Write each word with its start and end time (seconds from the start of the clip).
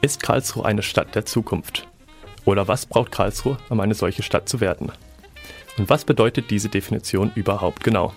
Ist 0.00 0.22
Karlsruhe 0.22 0.64
eine 0.64 0.84
Stadt 0.84 1.16
der 1.16 1.26
Zukunft? 1.26 1.88
Oder 2.44 2.68
was 2.68 2.86
braucht 2.86 3.10
Karlsruhe, 3.10 3.58
um 3.68 3.80
eine 3.80 3.94
solche 3.94 4.22
Stadt 4.22 4.48
zu 4.48 4.60
werden? 4.60 4.92
Und 5.76 5.90
was 5.90 6.04
bedeutet 6.04 6.52
diese 6.52 6.68
Definition 6.68 7.32
überhaupt 7.34 7.82
genau? 7.82 8.14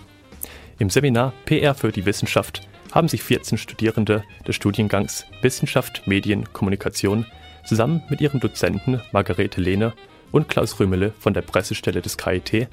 Im 0.78 0.92
Seminar 0.92 1.34
PR 1.46 1.74
für 1.74 1.92
die 1.92 2.06
Wissenschaft 2.06 2.62
haben 2.92 3.08
sich 3.08 3.24
14 3.24 3.58
Studierende 3.58 4.24
des 4.48 4.56
Studiengangs 4.58 5.26
Wissenschaft, 5.42 6.04
Medien, 6.06 6.54
Kommunikation 6.54 7.26
zusammen 7.66 8.04
mit 8.10 8.22
ihren 8.22 8.40
Dozenten 8.40 9.02
Margarete 9.12 9.60
Lehne 9.60 9.94
und 10.32 10.50
Klaus 10.50 10.80
Rümele 10.80 11.14
von 11.20 11.34
der 11.34 11.42
Pressestelle 11.42 12.02
des 12.02 12.16
KIT 12.16 12.68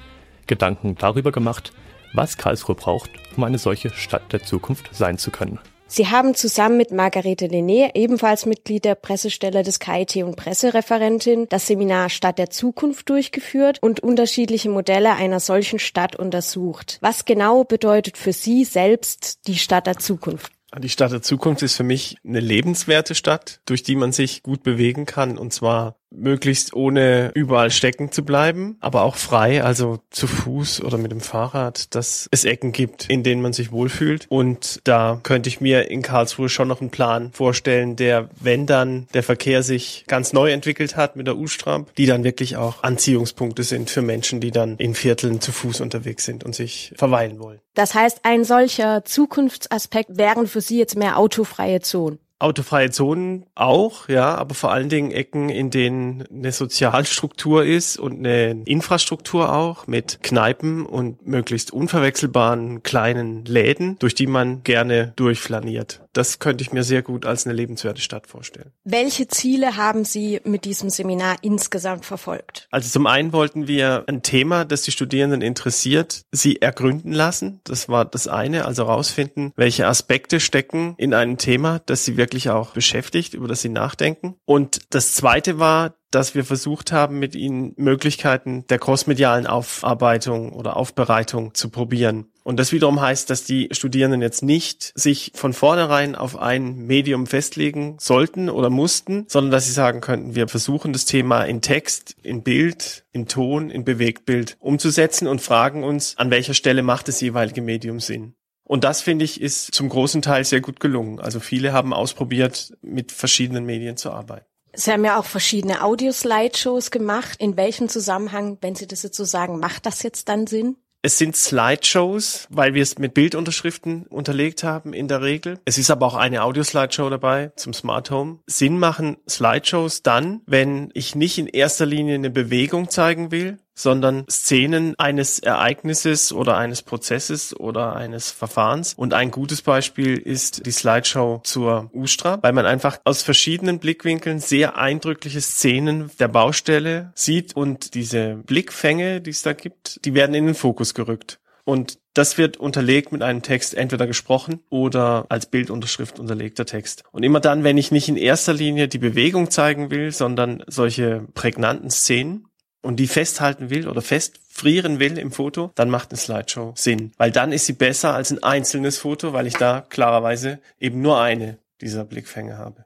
Gedanken 0.45 0.93
darüber 0.95 1.31
gemacht, 1.31 1.73
was 2.13 2.37
Karlsruhe 2.37 2.75
braucht, 2.75 3.09
um 3.35 3.43
eine 3.43 3.57
solche 3.57 3.89
Stadt 3.89 4.31
der 4.31 4.43
Zukunft 4.43 4.93
sein 4.93 5.17
zu 5.17 5.31
können. 5.31 5.57
Sie 5.91 6.07
haben 6.07 6.35
zusammen 6.35 6.77
mit 6.77 6.91
Margarete 6.91 7.47
Lené, 7.47 7.95
ebenfalls 7.95 8.45
Mitglied 8.45 8.85
der 8.85 8.93
Pressestelle 8.93 9.63
des 9.63 9.79
KIT 9.79 10.17
und 10.17 10.35
Pressereferentin, 10.35 11.47
das 11.49 11.65
Seminar 11.65 12.09
Stadt 12.09 12.37
der 12.37 12.51
Zukunft 12.51 13.09
durchgeführt 13.09 13.79
und 13.81 13.99
unterschiedliche 13.99 14.69
Modelle 14.69 15.15
einer 15.15 15.39
solchen 15.39 15.79
Stadt 15.79 16.15
untersucht. 16.15 16.99
Was 17.01 17.25
genau 17.25 17.63
bedeutet 17.63 18.17
für 18.17 18.33
Sie 18.33 18.65
selbst 18.65 19.47
die 19.47 19.57
Stadt 19.57 19.87
der 19.87 19.97
Zukunft? 19.97 20.51
Die 20.77 20.89
Stadt 20.89 21.11
der 21.11 21.23
Zukunft 21.23 21.63
ist 21.63 21.75
für 21.75 21.83
mich 21.83 22.17
eine 22.23 22.39
lebenswerte 22.39 23.15
Stadt, 23.15 23.59
durch 23.65 23.81
die 23.81 23.95
man 23.95 24.11
sich 24.11 24.43
gut 24.43 24.61
bewegen 24.61 25.07
kann 25.07 25.39
und 25.39 25.51
zwar 25.51 25.98
möglichst 26.11 26.73
ohne 26.73 27.31
überall 27.33 27.71
stecken 27.71 28.11
zu 28.11 28.23
bleiben, 28.23 28.77
aber 28.79 29.03
auch 29.03 29.15
frei, 29.15 29.63
also 29.63 29.99
zu 30.09 30.27
Fuß 30.27 30.81
oder 30.81 30.97
mit 30.97 31.11
dem 31.11 31.21
Fahrrad, 31.21 31.93
dass 31.95 32.27
es 32.31 32.45
Ecken 32.45 32.71
gibt, 32.71 33.09
in 33.09 33.23
denen 33.23 33.41
man 33.41 33.53
sich 33.53 33.71
wohlfühlt. 33.71 34.25
Und 34.29 34.81
da 34.83 35.19
könnte 35.23 35.49
ich 35.49 35.61
mir 35.61 35.89
in 35.89 36.01
Karlsruhe 36.01 36.49
schon 36.49 36.67
noch 36.67 36.81
einen 36.81 36.89
Plan 36.89 37.31
vorstellen, 37.31 37.95
der, 37.95 38.29
wenn 38.39 38.65
dann 38.65 39.07
der 39.13 39.23
Verkehr 39.23 39.63
sich 39.63 40.05
ganz 40.07 40.33
neu 40.33 40.51
entwickelt 40.51 40.95
hat 40.95 41.15
mit 41.15 41.27
der 41.27 41.37
U-Stramp, 41.37 41.93
die 41.95 42.05
dann 42.05 42.23
wirklich 42.23 42.57
auch 42.57 42.83
Anziehungspunkte 42.83 43.63
sind 43.63 43.89
für 43.89 44.01
Menschen, 44.01 44.39
die 44.41 44.51
dann 44.51 44.77
in 44.77 44.95
Vierteln 44.95 45.41
zu 45.41 45.51
Fuß 45.51 45.81
unterwegs 45.81 46.25
sind 46.25 46.43
und 46.43 46.55
sich 46.55 46.93
verweilen 46.95 47.39
wollen. 47.39 47.59
Das 47.75 47.93
heißt, 47.93 48.21
ein 48.23 48.43
solcher 48.43 49.05
Zukunftsaspekt 49.05 50.17
wären 50.17 50.47
für 50.47 50.61
Sie 50.61 50.77
jetzt 50.77 50.97
mehr 50.97 51.17
autofreie 51.17 51.81
Zonen. 51.81 52.19
Autofreie 52.39 52.89
Zonen 52.89 53.45
auch, 53.55 54.07
ja, 54.07 54.35
aber 54.35 54.55
vor 54.55 54.71
allen 54.71 54.87
Dingen 54.87 55.11
Ecken, 55.11 55.49
in 55.49 55.69
denen 55.69 56.23
eine 56.31 56.53
Sozialstruktur 56.53 57.65
ist 57.65 57.97
und 57.97 58.19
eine 58.19 58.63
Infrastruktur 58.65 59.53
auch 59.53 59.87
mit 59.87 60.19
Kneipen 60.23 60.85
und 60.85 61.27
möglichst 61.27 61.71
unverwechselbaren 61.71 62.81
kleinen 62.81 63.43
Läden, 63.43 63.99
durch 63.99 64.15
die 64.15 64.27
man 64.27 64.63
gerne 64.63 65.11
durchflaniert. 65.17 66.01
Das 66.13 66.39
könnte 66.39 66.63
ich 66.63 66.71
mir 66.71 66.83
sehr 66.83 67.01
gut 67.01 67.25
als 67.25 67.45
eine 67.45 67.55
lebenswerte 67.55 68.01
Stadt 68.01 68.27
vorstellen. 68.27 68.71
Welche 68.83 69.27
Ziele 69.27 69.75
haben 69.75 70.05
Sie 70.05 70.41
mit 70.43 70.65
diesem 70.65 70.89
Seminar 70.89 71.37
insgesamt 71.41 72.05
verfolgt? 72.05 72.67
Also 72.71 72.89
zum 72.89 73.05
einen 73.05 73.33
wollten 73.33 73.67
wir 73.67 74.05
ein 74.07 74.23
Thema, 74.23 74.65
das 74.65 74.81
die 74.83 74.91
Studierenden 74.91 75.41
interessiert, 75.41 76.23
sie 76.31 76.61
ergründen 76.61 77.11
lassen. 77.11 77.61
Das 77.63 77.89
war 77.89 78.05
das 78.05 78.27
eine, 78.27 78.65
also 78.65 78.87
herausfinden, 78.87 79.51
welche 79.55 79.87
Aspekte 79.87 80.39
stecken 80.39 80.95
in 80.97 81.13
einem 81.13 81.37
Thema, 81.37 81.79
das 81.85 82.05
sie 82.05 82.17
wirklich 82.17 82.29
wirklich 82.29 82.49
auch 82.49 82.71
beschäftigt, 82.71 83.33
über 83.33 83.47
das 83.47 83.61
sie 83.61 83.69
nachdenken. 83.69 84.35
Und 84.45 84.81
das 84.91 85.15
zweite 85.15 85.59
war, 85.59 85.95
dass 86.11 86.35
wir 86.35 86.43
versucht 86.43 86.91
haben, 86.91 87.19
mit 87.19 87.35
ihnen 87.35 87.73
Möglichkeiten 87.77 88.65
der 88.67 88.79
crossmedialen 88.79 89.47
Aufarbeitung 89.47 90.53
oder 90.53 90.77
Aufbereitung 90.77 91.53
zu 91.53 91.69
probieren. 91.69 92.31
Und 92.43 92.57
das 92.57 92.71
wiederum 92.71 92.99
heißt, 92.99 93.29
dass 93.29 93.43
die 93.43 93.69
Studierenden 93.71 94.21
jetzt 94.21 94.41
nicht 94.41 94.91
sich 94.95 95.31
von 95.35 95.53
vornherein 95.53 96.15
auf 96.15 96.37
ein 96.37 96.77
Medium 96.77 97.27
festlegen 97.27 97.97
sollten 97.99 98.49
oder 98.49 98.69
mussten, 98.71 99.25
sondern 99.27 99.51
dass 99.51 99.67
sie 99.67 99.71
sagen 99.71 100.01
könnten, 100.01 100.33
wir 100.33 100.47
versuchen 100.47 100.91
das 100.91 101.05
Thema 101.05 101.43
in 101.43 101.61
Text, 101.61 102.15
in 102.23 102.41
Bild, 102.41 103.05
in 103.11 103.27
Ton, 103.27 103.69
in 103.69 103.83
Bewegtbild 103.83 104.57
umzusetzen 104.59 105.27
und 105.27 105.41
fragen 105.41 105.83
uns, 105.83 106.17
an 106.17 106.31
welcher 106.31 106.55
Stelle 106.55 106.81
macht 106.81 107.07
das 107.07 107.21
jeweilige 107.21 107.61
Medium 107.61 107.99
Sinn. 107.99 108.33
Und 108.63 108.83
das 108.83 109.01
finde 109.01 109.25
ich 109.25 109.41
ist 109.41 109.73
zum 109.73 109.89
großen 109.89 110.21
Teil 110.21 110.45
sehr 110.45 110.61
gut 110.61 110.79
gelungen. 110.79 111.19
Also 111.19 111.39
viele 111.39 111.73
haben 111.73 111.91
ausprobiert, 111.91 112.73
mit 112.81 113.11
verschiedenen 113.11 113.65
Medien 113.65 113.97
zu 113.97 114.11
arbeiten. 114.11 114.45
Sie 114.79 114.91
haben 114.93 115.03
ja 115.03 115.19
auch 115.19 115.25
verschiedene 115.25 115.83
Audio-Slideshows 115.83 116.89
gemacht. 116.89 117.37
In 117.41 117.57
welchem 117.57 117.89
Zusammenhang, 117.89 118.57
wenn 118.61 118.75
Sie 118.75 118.87
das 118.87 119.03
jetzt 119.03 119.17
so 119.17 119.25
sagen, 119.25 119.59
macht 119.59 119.85
das 119.85 120.03
jetzt 120.03 120.29
dann 120.29 120.47
Sinn? 120.47 120.77
Es 121.01 121.17
sind 121.17 121.35
Slideshows, 121.35 122.47
weil 122.49 122.73
wir 122.73 122.83
es 122.83 122.97
mit 122.97 123.13
Bildunterschriften 123.13 124.05
unterlegt 124.07 124.63
haben 124.63 124.93
in 124.93 125.09
der 125.09 125.21
Regel. 125.21 125.59
Es 125.65 125.77
ist 125.77 125.91
aber 125.91 126.05
auch 126.05 126.15
eine 126.15 126.43
Audio-Slideshow 126.43 127.09
dabei 127.09 127.51
zum 127.57 127.73
Smart 127.73 128.09
Home. 128.09 128.39
Sinn 128.47 128.79
machen 128.79 129.17
Slideshows 129.29 130.01
dann, 130.01 130.41
wenn 130.45 130.91
ich 130.93 131.13
nicht 131.13 131.37
in 131.37 131.47
erster 131.47 131.85
Linie 131.85 132.15
eine 132.15 132.29
Bewegung 132.29 132.89
zeigen 132.89 133.31
will, 133.31 133.59
sondern 133.79 134.25
Szenen 134.29 134.93
eines 134.97 135.39
Ereignisses 135.39 136.33
oder 136.33 136.57
eines 136.57 136.81
Prozesses 136.81 137.57
oder 137.57 137.95
eines 137.95 138.29
Verfahrens. 138.29 138.93
Und 138.93 139.13
ein 139.13 139.31
gutes 139.31 139.61
Beispiel 139.61 140.17
ist 140.17 140.65
die 140.65 140.71
Slideshow 140.71 141.39
zur 141.45 141.89
Ustra, 141.93 142.39
weil 142.41 142.51
man 142.51 142.65
einfach 142.65 142.99
aus 143.05 143.23
verschiedenen 143.23 143.79
Blickwinkeln 143.79 144.39
sehr 144.39 144.77
eindrückliche 144.77 145.39
Szenen 145.39 146.11
der 146.19 146.27
Baustelle 146.27 147.13
sieht 147.15 147.55
und 147.55 147.93
diese 147.93 148.35
Blickfänge, 148.45 149.21
die 149.21 149.29
es 149.29 149.43
da 149.43 149.53
gibt, 149.53 150.03
die 150.03 150.13
werden 150.13 150.35
in 150.35 150.47
den 150.47 150.55
Fokus 150.55 150.93
gerückt. 150.93 151.39
Und 151.63 151.99
das 152.15 152.37
wird 152.37 152.57
unterlegt 152.57 153.11
mit 153.11 153.21
einem 153.21 153.43
Text, 153.43 153.75
entweder 153.75 154.07
gesprochen 154.07 154.59
oder 154.69 155.27
als 155.29 155.45
Bildunterschrift 155.45 156.19
unterlegter 156.19 156.65
Text. 156.65 157.03
Und 157.11 157.23
immer 157.23 157.39
dann, 157.39 157.63
wenn 157.63 157.77
ich 157.77 157.91
nicht 157.91 158.09
in 158.09 158.17
erster 158.17 158.53
Linie 158.53 158.87
die 158.87 158.97
Bewegung 158.97 159.51
zeigen 159.51 159.91
will, 159.91 160.11
sondern 160.11 160.63
solche 160.67 161.27
prägnanten 161.35 161.91
Szenen, 161.91 162.48
und 162.81 162.97
die 162.97 163.07
festhalten 163.07 163.69
will 163.69 163.87
oder 163.87 164.01
festfrieren 164.01 164.99
will 164.99 165.17
im 165.17 165.31
Foto, 165.31 165.71
dann 165.75 165.89
macht 165.89 166.11
eine 166.11 166.17
Slideshow 166.17 166.73
Sinn. 166.75 167.11
Weil 167.17 167.31
dann 167.31 167.51
ist 167.51 167.65
sie 167.65 167.73
besser 167.73 168.13
als 168.13 168.31
ein 168.31 168.43
einzelnes 168.43 168.97
Foto, 168.97 169.33
weil 169.33 169.47
ich 169.47 169.55
da 169.55 169.85
klarerweise 169.89 170.59
eben 170.79 171.01
nur 171.01 171.19
eine 171.19 171.57
dieser 171.81 172.05
Blickfänge 172.05 172.57
habe. 172.57 172.85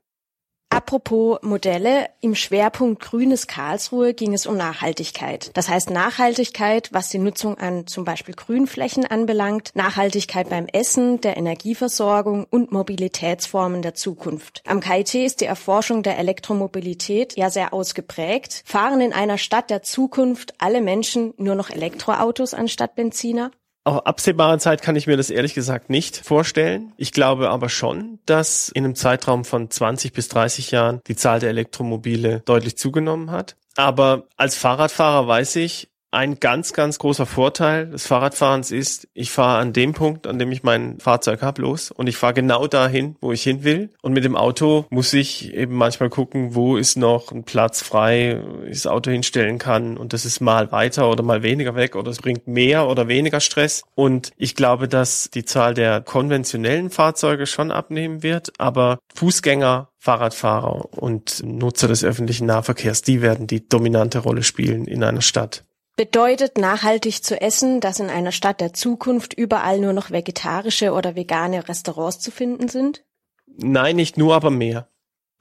Apropos 0.74 1.38
Modelle, 1.44 2.10
im 2.20 2.34
Schwerpunkt 2.34 3.00
Grünes 3.00 3.46
Karlsruhe 3.46 4.16
ging 4.16 4.34
es 4.34 4.48
um 4.48 4.58
Nachhaltigkeit. 4.58 5.52
Das 5.54 5.70
heißt 5.70 5.92
Nachhaltigkeit, 5.92 6.90
was 6.92 7.10
die 7.10 7.20
Nutzung 7.20 7.60
an 7.60 7.86
zum 7.86 8.06
Beispiel 8.06 8.34
Grünflächen 8.34 9.06
anbelangt, 9.06 9.70
Nachhaltigkeit 9.76 10.50
beim 10.50 10.66
Essen, 10.66 11.22
der 11.22 11.38
Energieversorgung 11.38 12.48
und 12.50 12.72
Mobilitätsformen 12.72 13.84
der 13.84 13.94
Zukunft. 13.94 14.64
Am 14.66 14.80
KIT 14.80 15.14
ist 15.14 15.42
die 15.42 15.46
Erforschung 15.46 16.02
der 16.02 16.18
Elektromobilität 16.18 17.38
ja 17.38 17.52
sehr 17.52 17.72
ausgeprägt. 17.72 18.64
Fahren 18.66 19.00
in 19.00 19.14
einer 19.14 19.38
Stadt 19.38 19.70
der 19.70 19.84
Zukunft 19.84 20.56
alle 20.58 20.82
Menschen 20.82 21.36
nur 21.38 21.54
noch 21.54 21.70
Elektroautos 21.70 22.56
anstatt 22.56 22.96
Benziner? 22.96 23.52
Auf 23.86 24.06
absehbare 24.06 24.60
Zeit 24.60 24.82
kann 24.82 24.96
ich 24.96 25.08
mir 25.08 25.18
das 25.18 25.30
ehrlich 25.30 25.54
gesagt 25.54 25.90
nicht 25.90 26.18
vorstellen. 26.18 26.94
Ich 26.96 27.12
glaube 27.12 27.50
aber 27.50 27.68
schon, 27.68 28.20
dass 28.26 28.70
in 28.70 28.86
einem 28.86 28.96
Zeitraum 28.96 29.44
von 29.44 29.70
20 29.70 30.14
bis 30.14 30.30
30 30.30 30.72
Jahren 30.72 31.02
die 31.08 31.18
Zahl 31.18 31.40
der 31.40 31.50
Elektromobile 31.50 32.42
deutlich 32.46 32.78
zugenommen 32.78 33.32
hat. 33.32 33.58
Aber 33.76 34.28
als 34.38 34.56
Fahrradfahrer 34.56 35.28
weiß 35.28 35.58
ich, 35.58 35.90
ein 36.14 36.40
ganz, 36.40 36.74
ganz 36.74 37.00
großer 37.00 37.26
Vorteil 37.26 37.88
des 37.88 38.06
Fahrradfahrens 38.06 38.72
ist, 38.72 39.08
ich 39.14 39.32
fahre 39.32 39.60
an 39.60 39.74
dem 39.74 39.94
Punkt, 39.94 40.28
an 40.28 40.38
dem 40.38 40.52
ich 40.52 40.62
mein 40.62 41.00
Fahrzeug 41.00 41.42
habe, 41.42 41.64
los 41.64 41.90
und 41.90 42.08
ich 42.08 42.18
fahre 42.18 42.36
genau 42.36 42.68
dahin, 42.68 43.16
wo 43.20 43.32
ich 43.32 43.42
hin 43.42 43.64
will. 43.64 43.90
Und 44.02 44.14
mit 44.14 44.24
dem 44.24 44.36
Auto 44.36 44.86
muss 44.92 45.12
ich 45.14 45.54
eben 45.54 45.76
manchmal 45.76 46.10
gucken, 46.10 46.54
wo 46.54 46.78
ist 46.78 46.98
noch 46.98 47.32
ein 47.32 47.44
Platz 47.44 47.82
frei, 47.82 48.42
ich 48.66 48.84
das 48.84 48.88
Auto 48.88 49.10
hinstellen 49.10 49.58
kann. 49.58 49.98
Und 49.98 50.14
das 50.14 50.26
ist 50.26 50.40
mal 50.40 50.72
weiter 50.72 51.10
oder 51.10 51.24
mal 51.24 51.42
weniger 51.42 51.76
weg 51.76 51.96
oder 51.96 52.12
es 52.12 52.20
bringt 52.22 52.48
mehr 52.48 52.88
oder 52.88 53.08
weniger 53.08 53.40
Stress. 53.40 53.84
Und 53.96 54.32
ich 54.38 54.56
glaube, 54.56 54.88
dass 54.88 55.32
die 55.34 55.46
Zahl 55.46 55.74
der 55.74 56.02
konventionellen 56.02 56.92
Fahrzeuge 56.92 57.48
schon 57.48 57.72
abnehmen 57.72 58.22
wird, 58.22 58.54
aber 58.60 59.00
Fußgänger 59.16 59.90
Fahrradfahrer 59.98 60.94
und 61.02 61.42
Nutzer 61.46 61.88
des 61.88 62.04
öffentlichen 62.04 62.46
Nahverkehrs, 62.46 63.04
die 63.04 63.22
werden 63.22 63.48
die 63.48 63.68
dominante 63.68 64.20
Rolle 64.20 64.44
spielen 64.44 64.86
in 64.86 65.02
einer 65.02 65.22
Stadt. 65.22 65.64
Bedeutet 65.96 66.58
nachhaltig 66.58 67.24
zu 67.24 67.40
essen, 67.40 67.80
dass 67.80 68.00
in 68.00 68.10
einer 68.10 68.32
Stadt 68.32 68.62
der 68.62 68.74
Zukunft 68.74 69.34
überall 69.34 69.80
nur 69.80 69.94
noch 69.94 70.10
vegetarische 70.10 70.92
oder 70.92 71.16
vegane 71.16 71.68
Restaurants 71.70 72.20
zu 72.20 72.32
finden 72.32 72.68
sind? 72.68 73.04
Nein, 73.46 73.96
nicht 73.96 74.18
nur, 74.18 74.34
aber 74.34 74.50
mehr. 74.50 74.88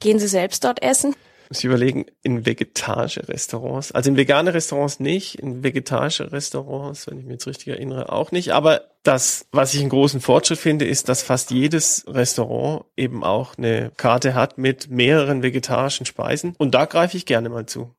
Gehen 0.00 0.18
Sie 0.18 0.28
selbst 0.28 0.64
dort 0.64 0.82
essen? 0.82 1.14
Sie 1.48 1.66
überlegen, 1.66 2.06
in 2.22 2.44
vegetarische 2.44 3.28
Restaurants. 3.28 3.92
Also 3.92 4.10
in 4.10 4.16
vegane 4.16 4.52
Restaurants 4.52 5.00
nicht, 5.00 5.36
in 5.36 5.62
vegetarische 5.62 6.32
Restaurants, 6.32 7.06
wenn 7.06 7.18
ich 7.18 7.24
mich 7.24 7.32
jetzt 7.32 7.46
richtig 7.46 7.68
erinnere, 7.68 8.12
auch 8.12 8.32
nicht. 8.32 8.52
Aber 8.52 8.82
das, 9.02 9.46
was 9.52 9.74
ich 9.74 9.80
einen 9.80 9.90
großen 9.90 10.20
Fortschritt 10.20 10.58
finde, 10.58 10.86
ist, 10.86 11.08
dass 11.08 11.22
fast 11.22 11.50
jedes 11.50 12.04
Restaurant 12.06 12.84
eben 12.96 13.24
auch 13.24 13.56
eine 13.56 13.90
Karte 13.96 14.34
hat 14.34 14.58
mit 14.58 14.90
mehreren 14.90 15.42
vegetarischen 15.42 16.06
Speisen. 16.06 16.54
Und 16.58 16.74
da 16.74 16.84
greife 16.84 17.16
ich 17.16 17.26
gerne 17.26 17.48
mal 17.48 17.66
zu. 17.66 17.94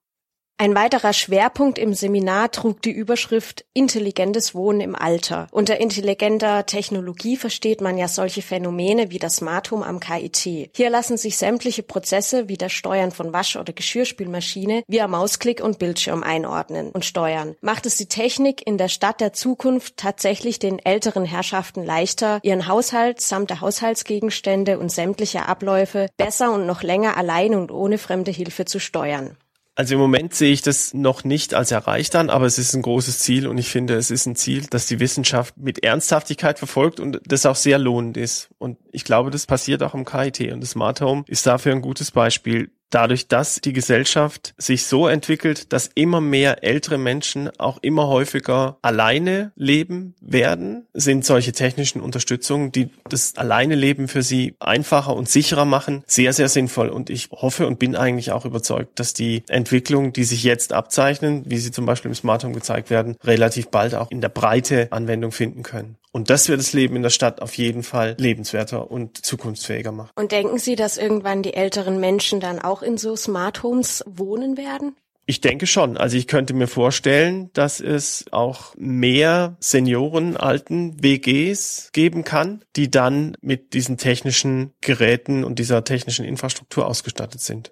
Ein 0.59 0.75
weiterer 0.75 1.13
Schwerpunkt 1.13 1.79
im 1.79 1.95
Seminar 1.95 2.51
trug 2.51 2.81
die 2.83 2.91
Überschrift 2.91 3.65
Intelligentes 3.73 4.53
Wohnen 4.53 4.81
im 4.81 4.95
Alter. 4.95 5.47
Unter 5.51 5.81
intelligenter 5.81 6.67
Technologie 6.67 7.38
versteht 7.38 7.81
man 7.81 7.97
ja 7.97 8.07
solche 8.07 8.44
Phänomene 8.44 9.09
wie 9.09 9.17
das 9.17 9.38
Smart 9.38 9.71
Home 9.71 9.85
am 9.85 10.00
KIT. 10.00 10.69
Hier 10.75 10.89
lassen 10.91 11.17
sich 11.17 11.38
sämtliche 11.38 11.81
Prozesse 11.81 12.50
wie 12.50 12.57
das 12.57 12.71
Steuern 12.71 13.11
von 13.11 13.33
Wasch- 13.33 13.57
oder 13.57 13.73
Geschirrspülmaschine 13.73 14.83
via 14.88 15.07
Mausklick 15.07 15.59
und 15.59 15.79
Bildschirm 15.79 16.21
einordnen 16.21 16.91
und 16.91 17.03
steuern. 17.03 17.56
Macht 17.61 17.88
es 17.88 17.97
die 17.97 18.07
Technik 18.07 18.65
in 18.65 18.77
der 18.77 18.89
Stadt 18.89 19.21
der 19.21 19.33
Zukunft 19.33 19.97
tatsächlich 19.97 20.59
den 20.59 20.77
älteren 20.77 21.25
Herrschaften 21.25 21.83
leichter, 21.83 22.39
ihren 22.44 22.67
Haushalt 22.67 23.21
samt 23.21 23.49
der 23.49 23.61
Haushaltsgegenstände 23.61 24.77
und 24.77 24.91
sämtliche 24.91 25.47
Abläufe 25.47 26.09
besser 26.15 26.53
und 26.53 26.67
noch 26.67 26.83
länger 26.83 27.17
allein 27.17 27.56
und 27.56 27.71
ohne 27.71 27.97
fremde 27.97 28.31
Hilfe 28.31 28.65
zu 28.65 28.79
steuern? 28.79 29.35
Also 29.75 29.95
im 29.95 29.99
Moment 29.99 30.35
sehe 30.35 30.53
ich 30.53 30.61
das 30.61 30.93
noch 30.93 31.23
nicht 31.23 31.55
als 31.55 31.71
erreicht 31.71 32.15
an, 32.15 32.29
aber 32.29 32.45
es 32.45 32.59
ist 32.59 32.75
ein 32.75 32.83
großes 32.83 33.19
Ziel 33.19 33.47
und 33.47 33.57
ich 33.57 33.69
finde, 33.69 33.95
es 33.95 34.11
ist 34.11 34.27
ein 34.27 34.35
Ziel, 34.35 34.67
das 34.69 34.85
die 34.85 34.99
Wissenschaft 34.99 35.57
mit 35.57 35.83
Ernsthaftigkeit 35.83 36.59
verfolgt 36.59 36.99
und 36.99 37.19
das 37.25 37.47
auch 37.47 37.55
sehr 37.55 37.79
lohnend 37.79 38.15
ist. 38.15 38.49
Und 38.59 38.77
ich 38.91 39.03
glaube, 39.03 39.31
das 39.31 39.47
passiert 39.47 39.81
auch 39.81 39.95
im 39.95 40.05
KIT 40.05 40.51
und 40.53 40.61
das 40.61 40.71
Smart 40.71 41.01
Home 41.01 41.23
ist 41.27 41.47
dafür 41.47 41.71
ein 41.71 41.81
gutes 41.81 42.11
Beispiel 42.11 42.69
dadurch, 42.94 43.28
dass 43.28 43.62
die 43.62 43.74
Gesellschaft 43.74 44.54
sich 44.57 44.86
so 44.86 45.07
entwickelt, 45.07 45.74
dass 45.74 45.90
immer 45.95 46.22
mehr 46.22 46.63
ältere 46.63 46.98
Menschen 46.98 47.50
auch 47.60 47.80
immer 47.81 48.07
häufiger 48.07 48.78
alleine 48.81 49.51
leben 49.56 50.16
werden, 50.22 50.88
sind 50.94 51.25
solche 51.25 51.51
technischen 51.51 52.01
Unterstützungen, 52.01 52.72
die 52.72 52.90
das 53.10 53.36
alleine 53.36 53.75
Leben 53.75 54.07
für 54.07 54.22
sie 54.22 54.56
einfacher 54.60 55.16
und 55.16 55.30
sicherer 55.30 55.66
machen, 55.66 56.04
sehr, 56.06 56.34
sehr 56.34 56.50
sinnvoll. 56.50 56.90
Und 56.90 57.10
ich 57.10 57.30
hoffe 57.31 57.68
und 57.68 57.80
bin 57.80 57.95
eigentlich 57.95 58.31
auch 58.31 58.45
überzeugt, 58.45 59.00
dass 59.00 59.13
die 59.13 59.44
Entwicklungen, 59.48 60.13
die 60.13 60.24
sich 60.24 60.44
jetzt 60.44 60.74
abzeichnen, 60.74 61.44
wie 61.48 61.57
sie 61.57 61.72
zum 61.72 61.86
Beispiel 61.86 62.10
im 62.10 62.16
Smart 62.16 62.44
Home 62.44 62.54
gezeigt 62.54 62.90
werden, 62.90 63.18
relativ 63.24 63.69
bald 63.69 63.95
auch 63.95 64.12
in 64.12 64.22
der 64.22 64.30
Breite 64.30 64.88
Anwendung 64.92 65.31
finden 65.31 65.63
können. 65.63 65.98
Und 66.15 66.30
das 66.30 66.48
wird 66.48 66.60
das 66.60 66.74
Leben 66.74 66.95
in 66.95 67.01
der 67.01 67.10
Stadt 67.10 67.42
auf 67.42 67.57
jeden 67.57 67.81
Fall 67.81 68.15
lebenswerter 68.19 68.92
und 68.92 69.25
zukunftsfähiger 69.25 69.92
machen. 69.92 70.12
Und 70.15 70.31
denken 70.31 70.60
Sie, 70.60 70.75
dass 70.75 70.98
irgendwann 70.98 71.42
die 71.42 71.56
älteren 71.56 72.00
Menschen 72.00 72.39
dann 72.39 72.60
auch 72.60 72.83
in 72.83 72.98
so 72.98 73.15
Smart 73.15 73.63
Homes 73.63 74.04
wohnen 74.06 74.56
werden? 74.56 74.95
Ich 75.25 75.42
denke 75.42 75.65
schon. 75.65 75.98
Also 75.98 76.15
ich 76.15 76.27
könnte 76.27 76.54
mir 76.54 76.68
vorstellen, 76.68 77.50
dass 77.54 77.80
es 77.80 78.25
auch 78.31 78.75
mehr 78.77 79.56
Senioren, 79.60 80.38
alten 80.38 81.01
WGs 81.01 81.89
geben 81.94 82.24
kann, 82.24 82.63
die 82.75 82.92
dann 82.92 83.36
mit 83.42 83.74
diesen 83.74 83.98
technischen 83.98 84.71
Geräten 84.81 85.44
und 85.44 85.57
dieser 85.57 85.83
technischen 85.83 86.25
Infrastruktur 86.25 86.86
ausgestattet 86.86 87.42
sind. 87.42 87.71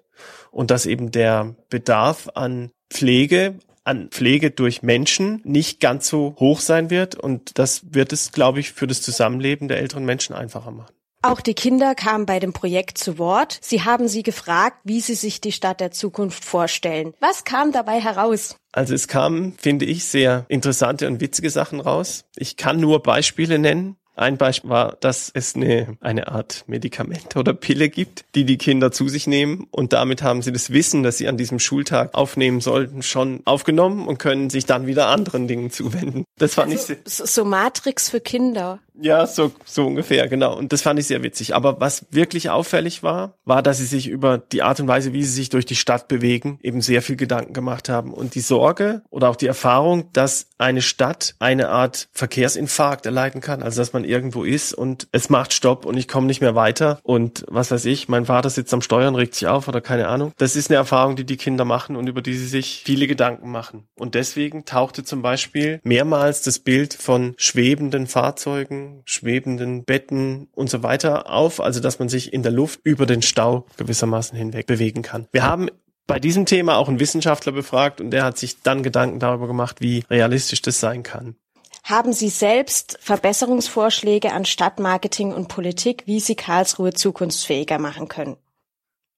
Und 0.50 0.72
dass 0.72 0.84
eben 0.86 1.12
der 1.12 1.54
Bedarf 1.68 2.28
an 2.34 2.72
Pflege 2.90 3.54
an 3.84 4.08
Pflege 4.10 4.50
durch 4.50 4.82
Menschen 4.82 5.40
nicht 5.44 5.80
ganz 5.80 6.08
so 6.08 6.36
hoch 6.38 6.60
sein 6.60 6.90
wird. 6.90 7.14
Und 7.14 7.58
das 7.58 7.94
wird 7.94 8.12
es, 8.12 8.32
glaube 8.32 8.60
ich, 8.60 8.72
für 8.72 8.86
das 8.86 9.02
Zusammenleben 9.02 9.68
der 9.68 9.78
älteren 9.78 10.04
Menschen 10.04 10.34
einfacher 10.34 10.70
machen. 10.70 10.92
Auch 11.24 11.40
die 11.40 11.54
Kinder 11.54 11.94
kamen 11.94 12.26
bei 12.26 12.40
dem 12.40 12.52
Projekt 12.52 12.98
zu 12.98 13.16
Wort. 13.16 13.58
Sie 13.62 13.82
haben 13.82 14.08
sie 14.08 14.24
gefragt, 14.24 14.78
wie 14.82 15.00
sie 15.00 15.14
sich 15.14 15.40
die 15.40 15.52
Stadt 15.52 15.78
der 15.78 15.92
Zukunft 15.92 16.44
vorstellen. 16.44 17.14
Was 17.20 17.44
kam 17.44 17.70
dabei 17.70 18.00
heraus? 18.00 18.56
Also 18.72 18.92
es 18.92 19.06
kamen, 19.06 19.54
finde 19.56 19.84
ich, 19.84 20.04
sehr 20.04 20.46
interessante 20.48 21.06
und 21.06 21.20
witzige 21.20 21.50
Sachen 21.50 21.78
raus. 21.78 22.24
Ich 22.34 22.56
kann 22.56 22.80
nur 22.80 23.02
Beispiele 23.04 23.60
nennen. 23.60 23.96
Ein 24.14 24.36
Beispiel 24.36 24.70
war, 24.70 24.96
dass 25.00 25.30
es 25.32 25.54
eine, 25.54 25.96
eine 26.00 26.28
Art 26.28 26.64
Medikament 26.66 27.36
oder 27.36 27.54
Pille 27.54 27.88
gibt, 27.88 28.24
die 28.34 28.44
die 28.44 28.58
Kinder 28.58 28.92
zu 28.92 29.08
sich 29.08 29.26
nehmen 29.26 29.66
und 29.70 29.92
damit 29.92 30.22
haben 30.22 30.42
sie 30.42 30.52
das 30.52 30.70
Wissen, 30.70 31.02
das 31.02 31.18
sie 31.18 31.28
an 31.28 31.36
diesem 31.36 31.58
Schultag 31.58 32.14
aufnehmen 32.14 32.60
sollten, 32.60 33.02
schon 33.02 33.40
aufgenommen 33.44 34.06
und 34.06 34.18
können 34.18 34.50
sich 34.50 34.66
dann 34.66 34.86
wieder 34.86 35.06
anderen 35.06 35.48
Dingen 35.48 35.70
zuwenden. 35.70 36.24
Das 36.38 36.54
fand 36.54 36.72
also, 36.72 36.92
ich 36.92 36.98
so, 37.04 37.24
so 37.24 37.44
Matrix 37.44 38.10
für 38.10 38.20
Kinder. 38.20 38.80
Ja, 39.00 39.26
so, 39.26 39.52
so 39.64 39.86
ungefähr, 39.86 40.28
genau. 40.28 40.56
Und 40.56 40.72
das 40.72 40.82
fand 40.82 40.98
ich 40.98 41.06
sehr 41.06 41.22
witzig. 41.22 41.54
Aber 41.54 41.80
was 41.80 42.06
wirklich 42.10 42.50
auffällig 42.50 43.02
war, 43.02 43.34
war, 43.44 43.62
dass 43.62 43.78
sie 43.78 43.86
sich 43.86 44.06
über 44.06 44.38
die 44.38 44.62
Art 44.62 44.80
und 44.80 44.88
Weise, 44.88 45.14
wie 45.14 45.24
sie 45.24 45.32
sich 45.32 45.48
durch 45.48 45.64
die 45.64 45.76
Stadt 45.76 46.08
bewegen, 46.08 46.58
eben 46.62 46.82
sehr 46.82 47.00
viel 47.00 47.16
Gedanken 47.16 47.54
gemacht 47.54 47.88
haben. 47.88 48.12
Und 48.12 48.34
die 48.34 48.40
Sorge 48.40 49.02
oder 49.08 49.30
auch 49.30 49.36
die 49.36 49.46
Erfahrung, 49.46 50.12
dass 50.12 50.48
eine 50.58 50.82
Stadt 50.82 51.34
eine 51.38 51.70
Art 51.70 52.08
Verkehrsinfarkt 52.12 53.06
erleiden 53.06 53.40
kann. 53.40 53.62
Also, 53.62 53.80
dass 53.80 53.94
man 53.94 54.01
irgendwo 54.04 54.44
ist 54.44 54.74
und 54.74 55.08
es 55.12 55.30
macht 55.30 55.52
Stopp 55.52 55.84
und 55.84 55.96
ich 55.96 56.08
komme 56.08 56.26
nicht 56.26 56.40
mehr 56.40 56.54
weiter. 56.54 57.00
Und 57.02 57.44
was 57.48 57.70
weiß 57.70 57.84
ich, 57.86 58.08
mein 58.08 58.26
Vater 58.26 58.50
sitzt 58.50 58.72
am 58.74 58.82
Steuern, 58.82 59.14
regt 59.14 59.34
sich 59.34 59.48
auf 59.48 59.68
oder 59.68 59.80
keine 59.80 60.08
Ahnung. 60.08 60.32
Das 60.38 60.56
ist 60.56 60.70
eine 60.70 60.76
Erfahrung, 60.76 61.16
die 61.16 61.24
die 61.24 61.36
Kinder 61.36 61.64
machen 61.64 61.96
und 61.96 62.08
über 62.08 62.22
die 62.22 62.34
sie 62.34 62.46
sich 62.46 62.82
viele 62.84 63.06
Gedanken 63.06 63.50
machen. 63.50 63.84
Und 63.96 64.14
deswegen 64.14 64.64
tauchte 64.64 65.04
zum 65.04 65.22
Beispiel 65.22 65.80
mehrmals 65.84 66.42
das 66.42 66.58
Bild 66.58 66.94
von 66.94 67.34
schwebenden 67.36 68.06
Fahrzeugen 68.06 69.02
schwebenden 69.04 69.84
Betten 69.84 70.48
und 70.52 70.70
so 70.70 70.82
weiter 70.82 71.30
auf, 71.30 71.60
also 71.60 71.80
dass 71.80 71.98
man 71.98 72.08
sich 72.08 72.32
in 72.32 72.42
der 72.42 72.52
Luft 72.52 72.80
über 72.84 73.06
den 73.06 73.22
Stau 73.22 73.66
gewissermaßen 73.76 74.36
hinweg 74.36 74.66
bewegen 74.66 75.02
kann. 75.02 75.26
Wir 75.32 75.44
haben 75.44 75.68
bei 76.06 76.18
diesem 76.18 76.46
Thema 76.46 76.76
auch 76.76 76.88
einen 76.88 77.00
Wissenschaftler 77.00 77.52
befragt 77.52 78.00
und 78.00 78.10
der 78.10 78.24
hat 78.24 78.38
sich 78.38 78.62
dann 78.62 78.82
Gedanken 78.82 79.18
darüber 79.18 79.46
gemacht, 79.46 79.80
wie 79.80 80.04
realistisch 80.10 80.62
das 80.62 80.80
sein 80.80 81.02
kann. 81.02 81.36
Haben 81.84 82.12
Sie 82.12 82.28
selbst 82.28 82.96
Verbesserungsvorschläge 83.00 84.32
an 84.32 84.44
Stadtmarketing 84.44 85.32
und 85.32 85.48
Politik, 85.48 86.04
wie 86.06 86.20
Sie 86.20 86.36
Karlsruhe 86.36 86.92
zukunftsfähiger 86.92 87.78
machen 87.78 88.08
können? 88.08 88.36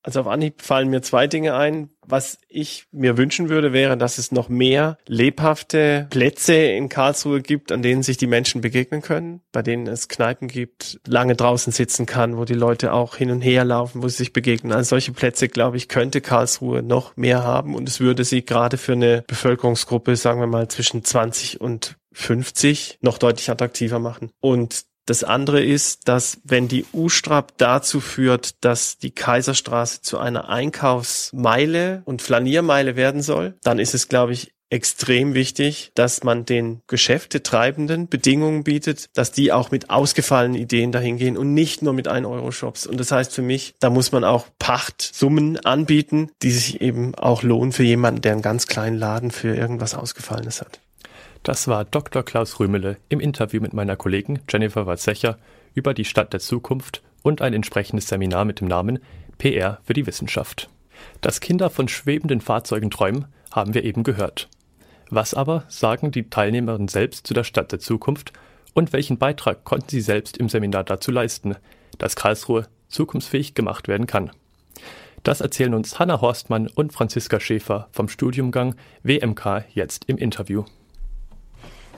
Also 0.05 0.20
auf 0.20 0.26
Anhieb 0.26 0.61
fallen 0.61 0.90
mir 0.90 1.00
zwei 1.00 1.26
Dinge 1.26 1.55
ein. 1.55 1.88
Was 2.06 2.38
ich 2.46 2.84
mir 2.93 3.16
wünschen 3.16 3.49
würde, 3.49 3.72
wäre, 3.72 3.96
dass 3.96 4.19
es 4.19 4.32
noch 4.32 4.50
mehr 4.50 4.99
lebhafte 5.06 6.06
Plätze 6.11 6.55
in 6.55 6.90
Karlsruhe 6.90 7.40
gibt, 7.40 7.72
an 7.72 7.81
denen 7.81 8.02
sich 8.02 8.19
die 8.19 8.26
Menschen 8.26 8.61
begegnen 8.61 9.00
können, 9.00 9.40
bei 9.50 9.62
denen 9.62 9.87
es 9.87 10.08
Kneipen 10.08 10.49
gibt, 10.49 11.00
lange 11.06 11.34
draußen 11.34 11.72
sitzen 11.72 12.05
kann, 12.05 12.37
wo 12.37 12.44
die 12.44 12.52
Leute 12.52 12.93
auch 12.93 13.17
hin 13.17 13.31
und 13.31 13.40
her 13.40 13.64
laufen, 13.64 14.02
wo 14.02 14.08
sie 14.08 14.19
sich 14.19 14.34
begegnen. 14.34 14.72
Also 14.72 14.90
solche 14.90 15.12
Plätze, 15.12 15.49
glaube 15.49 15.78
ich, 15.78 15.88
könnte 15.88 16.20
Karlsruhe 16.20 16.82
noch 16.82 17.17
mehr 17.17 17.43
haben 17.43 17.75
und 17.75 17.88
es 17.88 18.00
würde 18.00 18.25
sie 18.25 18.44
gerade 18.44 18.76
für 18.76 18.93
eine 18.93 19.25
Bevölkerungsgruppe, 19.26 20.17
sagen 20.17 20.40
wir 20.40 20.46
mal, 20.46 20.69
zwischen 20.69 21.02
20 21.02 21.62
und 21.62 21.96
50 22.14 22.99
noch 23.02 23.19
deutlich 23.19 23.50
attraktiver 23.50 23.99
machen. 23.99 24.31
Und 24.40 24.87
das 25.06 25.22
andere 25.22 25.62
ist, 25.62 26.08
dass 26.08 26.38
wenn 26.44 26.66
die 26.66 26.87
U-Strap 26.94 27.58
dazu 27.58 28.00
führt, 28.00 28.64
dass 28.64 28.96
die 28.96 29.11
Kaiserstraße 29.11 30.00
zu 30.00 30.19
einer 30.19 30.49
Einkaufsmeile 30.49 32.02
und 32.06 32.22
Flaniermeile 32.22 32.96
werden 32.96 33.20
soll, 33.20 33.55
dann 33.62 33.78
ist 33.78 33.94
es, 33.94 34.08
glaube 34.08 34.32
ich, 34.32 34.55
extrem 34.70 35.34
wichtig, 35.34 35.93
dass 35.94 36.25
man 36.25 36.46
den 36.46 36.81
Geschäftetreibenden 36.88 38.08
Bedingungen 38.08 38.64
bietet, 38.64 39.08
dass 39.14 39.31
die 39.31 39.52
auch 39.52 39.70
mit 39.70 39.90
ausgefallenen 39.90 40.58
Ideen 40.58 40.90
dahin 40.90 41.19
gehen 41.19 41.37
und 41.37 41.55
nicht 41.55 41.82
nur 41.82 41.93
mit 41.93 42.08
1-Euro-Shops. 42.08 42.87
Und 42.87 42.99
das 42.99 43.12
heißt 43.12 43.32
für 43.32 43.43
mich, 43.43 43.75
da 43.78 43.90
muss 43.90 44.10
man 44.10 44.25
auch 44.25 44.46
Pachtsummen 44.58 45.64
anbieten, 45.64 46.31
die 46.43 46.50
sich 46.50 46.81
eben 46.81 47.14
auch 47.14 47.43
lohnen 47.43 47.72
für 47.72 47.84
jemanden, 47.84 48.22
der 48.22 48.32
einen 48.32 48.43
ganz 48.43 48.67
kleinen 48.67 48.96
Laden 48.96 49.31
für 49.31 49.55
irgendwas 49.55 49.94
Ausgefallenes 49.94 50.60
hat. 50.60 50.81
Das 51.44 51.69
war 51.69 51.84
Dr. 51.84 52.22
Klaus 52.22 52.58
Rümele 52.58 52.96
im 53.10 53.20
Interview 53.20 53.60
mit 53.60 53.74
meiner 53.74 53.96
Kollegin 53.96 54.39
Jennifer 54.48 54.86
Walzecher 54.86 55.36
über 55.74 55.93
die 55.93 56.06
Stadt 56.06 56.32
der 56.32 56.41
Zukunft 56.41 57.03
und 57.22 57.43
ein 57.43 57.53
entsprechendes 57.53 58.08
Seminar 58.08 58.46
mit 58.46 58.60
dem 58.60 58.69
Namen 58.69 58.98
PR 59.36 59.79
für 59.84 59.93
die 59.93 60.06
Wissenschaft. 60.06 60.70
Dass 61.20 61.41
Kinder 61.41 61.69
von 61.69 61.86
schwebenden 61.86 62.41
Fahrzeugen 62.41 62.91
träumen, 62.91 63.27
haben 63.51 63.74
wir 63.74 63.84
eben 63.84 64.05
gehört. 64.05 64.48
Was 65.10 65.34
aber 65.34 65.65
sagen 65.69 66.13
die 66.13 66.31
Teilnehmerinnen 66.31 66.89
selbst 66.89 67.27
zu 67.27 67.34
der 67.34 67.44
Stadt 67.44 67.72
der 67.72 67.79
Zukunft 67.79 68.32
und 68.72 68.94
welchen 68.94 69.19
Beitrag 69.19 69.65
konnten 69.65 69.91
sie 69.91 70.01
selbst 70.01 70.39
im 70.39 70.48
Seminar 70.48 70.84
dazu 70.84 71.10
leisten, 71.10 71.56
dass 71.98 72.17
Karlsruhe 72.17 72.69
zukunftsfähig 72.89 73.53
gemacht 73.53 73.86
werden 73.86 74.06
kann? 74.06 74.31
Das 75.24 75.43
erzählen 75.43 75.74
uns 75.74 75.98
Hanna 75.98 76.22
Horstmann 76.22 76.69
und 76.69 76.94
Franziska 76.94 77.39
Schäfer 77.39 77.89
vom 77.93 78.08
Studiumgang 78.08 78.77
WMK 79.03 79.67
jetzt 79.74 80.06
im 80.06 80.17
Interview. 80.17 80.65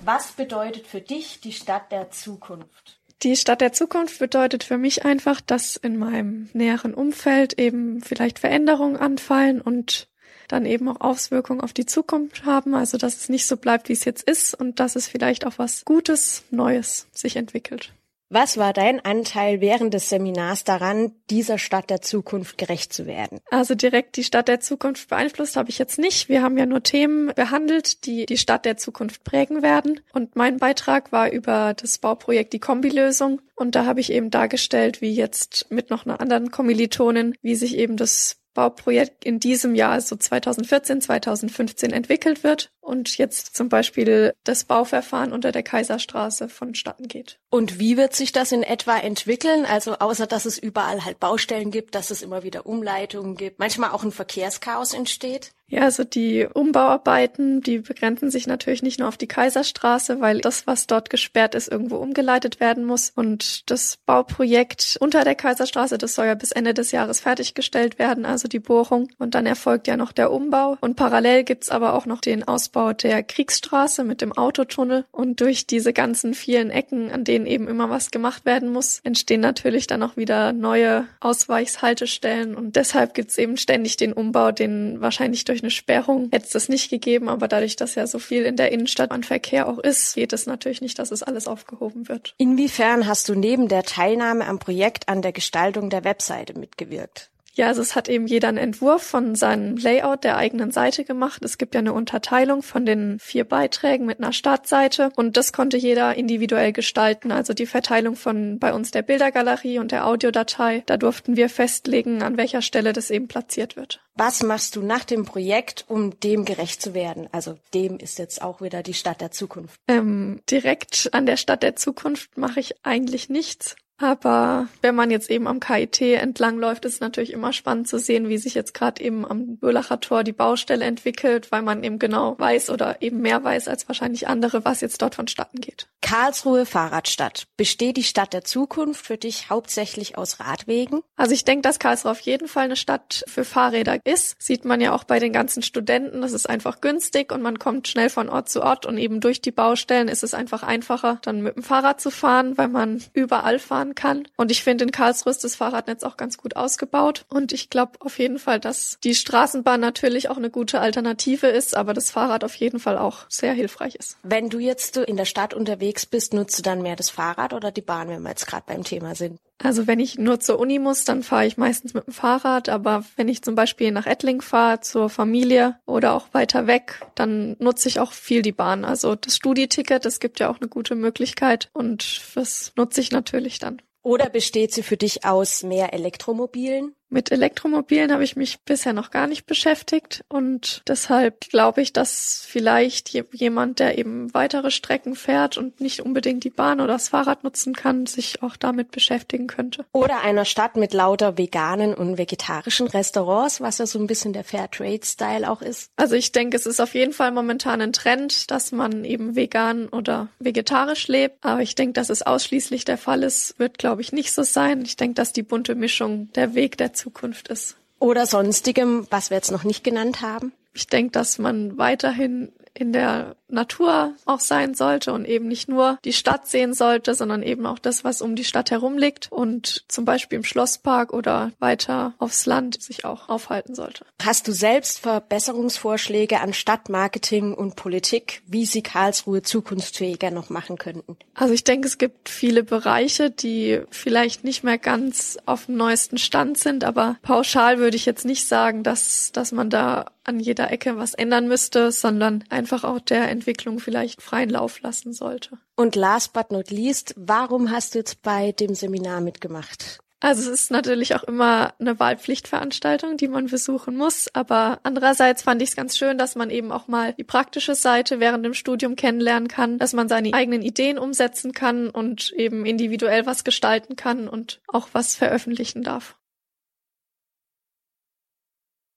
Was 0.04 0.32
bedeutet 0.32 0.86
für 0.86 1.00
dich 1.00 1.40
die 1.40 1.52
Stadt 1.52 1.90
der 1.92 2.10
Zukunft? 2.10 3.00
Die 3.22 3.36
Stadt 3.36 3.60
der 3.60 3.72
Zukunft 3.72 4.18
bedeutet 4.18 4.62
für 4.62 4.78
mich 4.78 5.04
einfach, 5.04 5.40
dass 5.40 5.76
in 5.76 5.96
meinem 5.96 6.50
näheren 6.52 6.94
Umfeld 6.94 7.58
eben 7.58 8.02
vielleicht 8.02 8.38
Veränderungen 8.38 8.96
anfallen 8.96 9.60
und 9.60 10.08
dann 10.48 10.66
eben 10.66 10.88
auch 10.88 11.00
Auswirkungen 11.00 11.60
auf 11.60 11.72
die 11.72 11.86
Zukunft 11.86 12.44
haben. 12.44 12.74
Also, 12.74 12.98
dass 12.98 13.16
es 13.16 13.28
nicht 13.28 13.46
so 13.46 13.56
bleibt, 13.56 13.88
wie 13.88 13.94
es 13.94 14.04
jetzt 14.04 14.28
ist 14.28 14.54
und 14.54 14.80
dass 14.80 14.96
es 14.96 15.08
vielleicht 15.08 15.46
auch 15.46 15.58
was 15.58 15.84
Gutes, 15.84 16.44
Neues 16.50 17.08
sich 17.12 17.36
entwickelt. 17.36 17.92
Was 18.28 18.58
war 18.58 18.72
dein 18.72 19.04
Anteil 19.04 19.60
während 19.60 19.94
des 19.94 20.08
Seminars 20.08 20.64
daran, 20.64 21.12
dieser 21.30 21.58
Stadt 21.58 21.90
der 21.90 22.00
Zukunft 22.00 22.58
gerecht 22.58 22.92
zu 22.92 23.06
werden? 23.06 23.38
Also 23.50 23.76
direkt 23.76 24.16
die 24.16 24.24
Stadt 24.24 24.48
der 24.48 24.58
Zukunft 24.58 25.08
beeinflusst 25.08 25.56
habe 25.56 25.70
ich 25.70 25.78
jetzt 25.78 25.98
nicht. 25.98 26.28
Wir 26.28 26.42
haben 26.42 26.58
ja 26.58 26.66
nur 26.66 26.82
Themen 26.82 27.32
behandelt, 27.36 28.04
die 28.04 28.26
die 28.26 28.36
Stadt 28.36 28.64
der 28.64 28.76
Zukunft 28.76 29.22
prägen 29.22 29.62
werden. 29.62 30.00
Und 30.12 30.34
mein 30.34 30.56
Beitrag 30.56 31.12
war 31.12 31.30
über 31.30 31.74
das 31.74 31.98
Bauprojekt 31.98 32.52
die 32.52 32.58
Kombilösung. 32.58 33.40
Und 33.54 33.76
da 33.76 33.84
habe 33.84 34.00
ich 34.00 34.10
eben 34.10 34.30
dargestellt, 34.30 35.00
wie 35.00 35.14
jetzt 35.14 35.70
mit 35.70 35.90
noch 35.90 36.04
einer 36.04 36.20
anderen 36.20 36.50
Kommilitonin, 36.50 37.36
wie 37.42 37.54
sich 37.54 37.76
eben 37.76 37.96
das 37.96 38.38
Bauprojekt 38.56 39.24
in 39.24 39.38
diesem 39.38 39.74
Jahr, 39.76 39.92
also 39.92 40.16
2014, 40.16 41.00
2015 41.00 41.92
entwickelt 41.92 42.42
wird 42.42 42.72
und 42.80 43.16
jetzt 43.18 43.54
zum 43.54 43.68
Beispiel 43.68 44.34
das 44.44 44.64
Bauverfahren 44.64 45.32
unter 45.32 45.52
der 45.52 45.62
Kaiserstraße 45.62 46.48
vonstatten 46.48 47.06
geht. 47.06 47.38
Und 47.50 47.78
wie 47.78 47.96
wird 47.96 48.16
sich 48.16 48.32
das 48.32 48.50
in 48.50 48.64
etwa 48.64 48.96
entwickeln? 48.96 49.64
Also 49.66 49.98
außer 49.98 50.26
dass 50.26 50.46
es 50.46 50.58
überall 50.58 51.04
halt 51.04 51.20
Baustellen 51.20 51.70
gibt, 51.70 51.94
dass 51.94 52.10
es 52.10 52.22
immer 52.22 52.42
wieder 52.42 52.66
Umleitungen 52.66 53.36
gibt, 53.36 53.58
manchmal 53.60 53.90
auch 53.90 54.02
ein 54.02 54.12
Verkehrschaos 54.12 54.94
entsteht? 54.94 55.52
Ja, 55.68 55.82
also 55.82 56.04
die 56.04 56.46
Umbauarbeiten, 56.46 57.60
die 57.60 57.80
begrenzen 57.80 58.30
sich 58.30 58.46
natürlich 58.46 58.84
nicht 58.84 59.00
nur 59.00 59.08
auf 59.08 59.16
die 59.16 59.26
Kaiserstraße, 59.26 60.20
weil 60.20 60.40
das, 60.40 60.68
was 60.68 60.86
dort 60.86 61.10
gesperrt 61.10 61.56
ist, 61.56 61.66
irgendwo 61.66 61.96
umgeleitet 61.96 62.60
werden 62.60 62.84
muss. 62.84 63.10
Und 63.16 63.68
das 63.68 63.98
Bauprojekt 64.06 64.96
unter 65.00 65.24
der 65.24 65.34
Kaiserstraße, 65.34 65.98
das 65.98 66.14
soll 66.14 66.26
ja 66.26 66.34
bis 66.36 66.52
Ende 66.52 66.72
des 66.72 66.92
Jahres 66.92 67.18
fertiggestellt 67.18 67.98
werden, 67.98 68.24
also 68.24 68.46
die 68.46 68.60
Bohrung. 68.60 69.08
Und 69.18 69.34
dann 69.34 69.44
erfolgt 69.44 69.88
ja 69.88 69.96
noch 69.96 70.12
der 70.12 70.30
Umbau. 70.30 70.78
Und 70.80 70.94
parallel 70.94 71.42
gibt's 71.42 71.70
aber 71.70 71.94
auch 71.94 72.06
noch 72.06 72.20
den 72.20 72.46
Ausbau 72.46 72.92
der 72.92 73.24
Kriegsstraße 73.24 74.04
mit 74.04 74.20
dem 74.20 74.32
Autotunnel. 74.32 75.04
Und 75.10 75.40
durch 75.40 75.66
diese 75.66 75.92
ganzen 75.92 76.34
vielen 76.34 76.70
Ecken, 76.70 77.10
an 77.10 77.24
denen 77.24 77.46
eben 77.46 77.66
immer 77.66 77.90
was 77.90 78.12
gemacht 78.12 78.44
werden 78.44 78.70
muss, 78.70 79.00
entstehen 79.02 79.40
natürlich 79.40 79.88
dann 79.88 80.04
auch 80.04 80.16
wieder 80.16 80.52
neue 80.52 81.08
Ausweichshaltestellen. 81.18 82.54
Und 82.54 82.76
deshalb 82.76 83.14
gibt's 83.14 83.36
eben 83.36 83.56
ständig 83.56 83.96
den 83.96 84.12
Umbau, 84.12 84.52
den 84.52 85.00
wahrscheinlich 85.00 85.44
durch 85.44 85.55
durch 85.56 85.62
eine 85.62 85.70
Sperrung 85.70 86.28
hätte 86.32 86.44
es 86.44 86.50
das 86.50 86.68
nicht 86.68 86.90
gegeben, 86.90 87.28
aber 87.28 87.48
dadurch, 87.48 87.76
dass 87.76 87.94
ja 87.94 88.06
so 88.06 88.18
viel 88.18 88.44
in 88.44 88.56
der 88.56 88.72
Innenstadt 88.72 89.10
an 89.10 89.24
Verkehr 89.24 89.68
auch 89.68 89.78
ist, 89.78 90.14
geht 90.14 90.32
es 90.34 90.46
natürlich 90.46 90.82
nicht, 90.82 90.98
dass 90.98 91.10
es 91.10 91.22
alles 91.22 91.48
aufgehoben 91.48 92.08
wird. 92.08 92.34
Inwiefern 92.36 93.06
hast 93.06 93.28
du 93.28 93.34
neben 93.34 93.68
der 93.68 93.82
Teilnahme 93.82 94.46
am 94.46 94.58
Projekt 94.58 95.08
an 95.08 95.22
der 95.22 95.32
Gestaltung 95.32 95.88
der 95.88 96.04
Webseite 96.04 96.58
mitgewirkt? 96.58 97.30
Ja, 97.56 97.68
also 97.68 97.80
es 97.80 97.96
hat 97.96 98.10
eben 98.10 98.26
jeder 98.26 98.48
einen 98.48 98.58
Entwurf 98.58 99.02
von 99.02 99.34
seinem 99.34 99.78
Layout 99.78 100.24
der 100.24 100.36
eigenen 100.36 100.72
Seite 100.72 101.04
gemacht. 101.04 101.42
Es 101.42 101.56
gibt 101.56 101.74
ja 101.74 101.78
eine 101.78 101.94
Unterteilung 101.94 102.62
von 102.62 102.84
den 102.84 103.18
vier 103.18 103.44
Beiträgen 103.44 104.04
mit 104.04 104.18
einer 104.18 104.34
Startseite 104.34 105.10
und 105.16 105.38
das 105.38 105.54
konnte 105.54 105.78
jeder 105.78 106.14
individuell 106.14 106.74
gestalten. 106.74 107.32
Also 107.32 107.54
die 107.54 107.64
Verteilung 107.64 108.14
von 108.14 108.58
bei 108.58 108.74
uns 108.74 108.90
der 108.90 109.00
Bildergalerie 109.00 109.78
und 109.78 109.90
der 109.90 110.06
Audiodatei. 110.06 110.82
Da 110.84 110.98
durften 110.98 111.36
wir 111.36 111.48
festlegen, 111.48 112.22
an 112.22 112.36
welcher 112.36 112.60
Stelle 112.60 112.92
das 112.92 113.10
eben 113.10 113.26
platziert 113.26 113.74
wird. 113.74 114.00
Was 114.16 114.42
machst 114.42 114.76
du 114.76 114.82
nach 114.82 115.04
dem 115.04 115.24
Projekt, 115.24 115.86
um 115.88 116.20
dem 116.20 116.44
gerecht 116.44 116.82
zu 116.82 116.92
werden? 116.92 117.26
Also 117.32 117.56
dem 117.72 117.96
ist 117.96 118.18
jetzt 118.18 118.42
auch 118.42 118.60
wieder 118.60 118.82
die 118.82 118.94
Stadt 118.94 119.22
der 119.22 119.30
Zukunft. 119.30 119.80
Ähm, 119.88 120.40
direkt 120.50 121.08
an 121.12 121.24
der 121.24 121.38
Stadt 121.38 121.62
der 121.62 121.76
Zukunft 121.76 122.36
mache 122.36 122.60
ich 122.60 122.74
eigentlich 122.84 123.30
nichts. 123.30 123.76
Aber 123.98 124.68
wenn 124.82 124.94
man 124.94 125.10
jetzt 125.10 125.30
eben 125.30 125.46
am 125.46 125.58
KIT 125.58 126.02
entlang 126.02 126.58
läuft, 126.58 126.84
ist 126.84 127.00
natürlich 127.00 127.32
immer 127.32 127.54
spannend 127.54 127.88
zu 127.88 127.98
sehen, 127.98 128.28
wie 128.28 128.36
sich 128.36 128.54
jetzt 128.54 128.74
gerade 128.74 129.02
eben 129.02 129.24
am 129.24 129.56
Böhlacher 129.56 130.00
Tor 130.00 130.22
die 130.22 130.32
Baustelle 130.32 130.84
entwickelt, 130.84 131.50
weil 131.50 131.62
man 131.62 131.82
eben 131.82 131.98
genau 131.98 132.38
weiß 132.38 132.68
oder 132.70 133.00
eben 133.00 133.22
mehr 133.22 133.42
weiß 133.42 133.68
als 133.68 133.88
wahrscheinlich 133.88 134.28
andere, 134.28 134.66
was 134.66 134.82
jetzt 134.82 135.00
dort 135.00 135.14
vonstatten 135.14 135.60
geht. 135.60 135.88
Karlsruhe 136.06 136.66
Fahrradstadt. 136.66 137.48
Besteht 137.56 137.96
die 137.96 138.04
Stadt 138.04 138.32
der 138.32 138.44
Zukunft 138.44 139.04
für 139.04 139.16
dich 139.16 139.50
hauptsächlich 139.50 140.16
aus 140.16 140.38
Radwegen? 140.38 141.02
Also 141.16 141.32
ich 141.32 141.44
denke, 141.44 141.62
dass 141.62 141.80
Karlsruhe 141.80 142.12
auf 142.12 142.20
jeden 142.20 142.46
Fall 142.46 142.66
eine 142.66 142.76
Stadt 142.76 143.24
für 143.26 143.44
Fahrräder 143.44 143.98
ist. 144.04 144.40
Sieht 144.40 144.64
man 144.64 144.80
ja 144.80 144.94
auch 144.94 145.02
bei 145.02 145.18
den 145.18 145.32
ganzen 145.32 145.64
Studenten. 145.64 146.22
Das 146.22 146.30
ist 146.30 146.48
einfach 146.48 146.80
günstig 146.80 147.32
und 147.32 147.42
man 147.42 147.58
kommt 147.58 147.88
schnell 147.88 148.08
von 148.08 148.28
Ort 148.28 148.48
zu 148.48 148.62
Ort 148.62 148.86
und 148.86 148.98
eben 148.98 149.18
durch 149.18 149.40
die 149.40 149.50
Baustellen 149.50 150.06
ist 150.06 150.22
es 150.22 150.32
einfach 150.32 150.62
einfacher, 150.62 151.18
dann 151.22 151.42
mit 151.42 151.56
dem 151.56 151.64
Fahrrad 151.64 152.00
zu 152.00 152.12
fahren, 152.12 152.56
weil 152.56 152.68
man 152.68 153.02
überall 153.12 153.58
fahren 153.58 153.96
kann. 153.96 154.28
Und 154.36 154.52
ich 154.52 154.62
finde, 154.62 154.84
in 154.84 154.92
Karlsruhe 154.92 155.32
ist 155.32 155.42
das 155.42 155.56
Fahrradnetz 155.56 156.04
auch 156.04 156.16
ganz 156.16 156.38
gut 156.38 156.54
ausgebaut. 156.54 157.24
Und 157.28 157.50
ich 157.50 157.68
glaube 157.68 157.94
auf 157.98 158.20
jeden 158.20 158.38
Fall, 158.38 158.60
dass 158.60 158.96
die 159.02 159.16
Straßenbahn 159.16 159.80
natürlich 159.80 160.28
auch 160.28 160.36
eine 160.36 160.50
gute 160.50 160.80
Alternative 160.80 161.48
ist, 161.48 161.76
aber 161.76 161.94
das 161.94 162.12
Fahrrad 162.12 162.44
auf 162.44 162.54
jeden 162.54 162.78
Fall 162.78 162.96
auch 162.96 163.24
sehr 163.28 163.54
hilfreich 163.54 163.96
ist. 163.96 164.18
Wenn 164.22 164.50
du 164.50 164.60
jetzt 164.60 164.98
in 164.98 165.16
der 165.16 165.24
Stadt 165.24 165.52
unterwegs 165.52 165.95
bist, 166.04 166.34
nutzt 166.34 166.58
du 166.58 166.62
dann 166.62 166.82
mehr 166.82 166.96
das 166.96 167.08
Fahrrad 167.08 167.54
oder 167.54 167.72
die 167.72 167.80
Bahn, 167.80 168.08
wenn 168.08 168.22
wir 168.22 168.28
jetzt 168.28 168.46
gerade 168.46 168.64
beim 168.66 168.84
Thema 168.84 169.14
sind? 169.14 169.38
Also 169.62 169.86
wenn 169.86 170.00
ich 170.00 170.18
nur 170.18 170.38
zur 170.38 170.58
Uni 170.58 170.78
muss, 170.78 171.04
dann 171.04 171.22
fahre 171.22 171.46
ich 171.46 171.56
meistens 171.56 171.94
mit 171.94 172.06
dem 172.06 172.12
Fahrrad. 172.12 172.68
Aber 172.68 173.04
wenn 173.16 173.28
ich 173.28 173.42
zum 173.42 173.54
Beispiel 173.54 173.90
nach 173.90 174.06
Ettling 174.06 174.42
fahre, 174.42 174.80
zur 174.80 175.08
Familie 175.08 175.78
oder 175.86 176.12
auch 176.12 176.26
weiter 176.32 176.66
weg, 176.66 177.00
dann 177.14 177.56
nutze 177.58 177.88
ich 177.88 177.98
auch 178.00 178.12
viel 178.12 178.42
die 178.42 178.52
Bahn. 178.52 178.84
Also 178.84 179.14
das 179.14 179.36
Studieticket, 179.36 180.04
das 180.04 180.20
gibt 180.20 180.40
ja 180.40 180.50
auch 180.50 180.60
eine 180.60 180.68
gute 180.68 180.94
Möglichkeit 180.94 181.70
und 181.72 182.20
das 182.34 182.72
nutze 182.76 183.00
ich 183.00 183.12
natürlich 183.12 183.58
dann. 183.58 183.80
Oder 184.02 184.28
besteht 184.28 184.72
sie 184.72 184.84
für 184.84 184.96
dich 184.96 185.24
aus 185.24 185.64
mehr 185.64 185.92
Elektromobilen? 185.92 186.94
Mit 187.08 187.30
Elektromobilen 187.30 188.12
habe 188.12 188.24
ich 188.24 188.34
mich 188.34 188.60
bisher 188.60 188.92
noch 188.92 189.10
gar 189.10 189.28
nicht 189.28 189.46
beschäftigt 189.46 190.24
und 190.28 190.82
deshalb 190.88 191.48
glaube 191.48 191.80
ich, 191.80 191.92
dass 191.92 192.44
vielleicht 192.46 193.10
jemand, 193.10 193.78
der 193.78 193.96
eben 193.96 194.34
weitere 194.34 194.72
Strecken 194.72 195.14
fährt 195.14 195.56
und 195.56 195.80
nicht 195.80 196.00
unbedingt 196.00 196.42
die 196.42 196.50
Bahn 196.50 196.80
oder 196.80 196.94
das 196.94 197.10
Fahrrad 197.10 197.44
nutzen 197.44 197.74
kann, 197.74 198.06
sich 198.06 198.42
auch 198.42 198.56
damit 198.56 198.90
beschäftigen 198.90 199.46
könnte. 199.46 199.84
Oder 199.92 200.22
einer 200.22 200.44
Stadt 200.44 200.76
mit 200.76 200.92
lauter 200.92 201.38
veganen 201.38 201.94
und 201.94 202.18
vegetarischen 202.18 202.88
Restaurants, 202.88 203.60
was 203.60 203.78
ja 203.78 203.86
so 203.86 204.00
ein 204.00 204.08
bisschen 204.08 204.32
der 204.32 204.44
Fairtrade-Style 204.44 205.48
auch 205.48 205.62
ist. 205.62 205.92
Also 205.96 206.16
ich 206.16 206.32
denke, 206.32 206.56
es 206.56 206.66
ist 206.66 206.80
auf 206.80 206.94
jeden 206.94 207.12
Fall 207.12 207.30
momentan 207.30 207.80
ein 207.80 207.92
Trend, 207.92 208.50
dass 208.50 208.72
man 208.72 209.04
eben 209.04 209.36
vegan 209.36 209.88
oder 209.88 210.28
vegetarisch 210.40 211.06
lebt. 211.06 211.44
Aber 211.44 211.60
ich 211.60 211.76
denke, 211.76 211.92
dass 211.92 212.10
es 212.10 212.22
ausschließlich 212.22 212.84
der 212.84 212.98
Fall 212.98 213.22
ist, 213.22 213.58
wird 213.60 213.78
glaube 213.78 214.00
ich 214.00 214.12
nicht 214.12 214.32
so 214.32 214.42
sein. 214.42 214.82
Ich 214.82 214.96
denke, 214.96 215.14
dass 215.14 215.32
die 215.32 215.44
bunte 215.44 215.76
Mischung 215.76 216.32
der 216.34 216.54
Weg 216.54 216.76
der 216.76 216.92
Zukunft 216.96 217.48
ist. 217.48 217.76
Oder 217.98 218.26
sonstigem, 218.26 219.06
was 219.10 219.30
wir 219.30 219.36
jetzt 219.36 219.52
noch 219.52 219.64
nicht 219.64 219.84
genannt 219.84 220.20
haben? 220.20 220.52
Ich 220.74 220.86
denke, 220.88 221.12
dass 221.12 221.38
man 221.38 221.78
weiterhin 221.78 222.52
in 222.74 222.92
der 222.92 223.36
Natur 223.48 224.14
auch 224.24 224.40
sein 224.40 224.74
sollte 224.74 225.12
und 225.12 225.24
eben 225.24 225.48
nicht 225.48 225.68
nur 225.68 225.98
die 226.04 226.12
Stadt 226.12 226.48
sehen 226.48 226.74
sollte, 226.74 227.14
sondern 227.14 227.42
eben 227.42 227.66
auch 227.66 227.78
das, 227.78 228.04
was 228.04 228.22
um 228.22 228.34
die 228.34 228.44
Stadt 228.44 228.70
herum 228.70 228.98
liegt 228.98 229.30
und 229.30 229.84
zum 229.88 230.04
Beispiel 230.04 230.38
im 230.38 230.44
Schlosspark 230.44 231.12
oder 231.12 231.52
weiter 231.58 232.14
aufs 232.18 232.46
Land 232.46 232.82
sich 232.82 233.04
auch 233.04 233.28
aufhalten 233.28 233.74
sollte. 233.74 234.04
Hast 234.22 234.48
du 234.48 234.52
selbst 234.52 234.98
Verbesserungsvorschläge 234.98 236.40
an 236.40 236.52
Stadtmarketing 236.52 237.54
und 237.54 237.76
Politik, 237.76 238.42
wie 238.46 238.66
sie 238.66 238.82
Karlsruhe 238.82 239.42
zukunftsfähiger 239.42 240.30
noch 240.30 240.50
machen 240.50 240.78
könnten? 240.78 241.16
Also 241.34 241.54
ich 241.54 241.64
denke, 241.64 241.86
es 241.86 241.98
gibt 241.98 242.28
viele 242.28 242.62
Bereiche, 242.62 243.30
die 243.30 243.80
vielleicht 243.90 244.44
nicht 244.44 244.64
mehr 244.64 244.78
ganz 244.78 245.38
auf 245.46 245.66
dem 245.66 245.76
neuesten 245.76 246.18
Stand 246.18 246.58
sind, 246.58 246.84
aber 246.84 247.16
pauschal 247.22 247.78
würde 247.78 247.96
ich 247.96 248.06
jetzt 248.06 248.24
nicht 248.24 248.46
sagen, 248.46 248.82
dass, 248.82 249.30
dass 249.32 249.52
man 249.52 249.70
da 249.70 250.06
an 250.24 250.40
jeder 250.40 250.70
Ecke 250.70 250.96
was 250.96 251.14
ändern 251.14 251.46
müsste, 251.48 251.92
sondern 251.92 252.44
einfach 252.50 252.84
auch 252.84 253.00
der 253.00 253.30
Entwicklung 253.36 253.78
vielleicht 253.78 254.22
freien 254.22 254.50
Lauf 254.50 254.80
lassen 254.80 255.12
sollte. 255.12 255.58
Und 255.76 255.94
last 255.94 256.32
but 256.32 256.50
not 256.50 256.70
least, 256.70 257.14
warum 257.16 257.70
hast 257.70 257.94
du 257.94 257.98
jetzt 257.98 258.22
bei 258.22 258.52
dem 258.52 258.74
Seminar 258.74 259.20
mitgemacht? 259.20 260.00
Also 260.20 260.50
es 260.50 260.62
ist 260.62 260.70
natürlich 260.70 261.14
auch 261.14 261.24
immer 261.24 261.74
eine 261.78 262.00
Wahlpflichtveranstaltung, 262.00 263.18
die 263.18 263.28
man 263.28 263.46
besuchen 263.46 263.96
muss. 263.96 264.28
Aber 264.34 264.80
andererseits 264.82 265.42
fand 265.42 265.60
ich 265.60 265.70
es 265.70 265.76
ganz 265.76 265.96
schön, 265.96 266.16
dass 266.16 266.34
man 266.34 266.48
eben 266.50 266.72
auch 266.72 266.88
mal 266.88 267.12
die 267.12 267.24
praktische 267.24 267.74
Seite 267.74 268.18
während 268.18 268.44
dem 268.44 268.54
Studium 268.54 268.96
kennenlernen 268.96 269.48
kann, 269.48 269.78
dass 269.78 269.92
man 269.92 270.08
seine 270.08 270.32
eigenen 270.32 270.62
Ideen 270.62 270.98
umsetzen 270.98 271.52
kann 271.52 271.90
und 271.90 272.32
eben 272.32 272.64
individuell 272.64 273.26
was 273.26 273.44
gestalten 273.44 273.96
kann 273.96 274.26
und 274.26 274.60
auch 274.68 274.88
was 274.92 275.14
veröffentlichen 275.14 275.82
darf. 275.82 276.16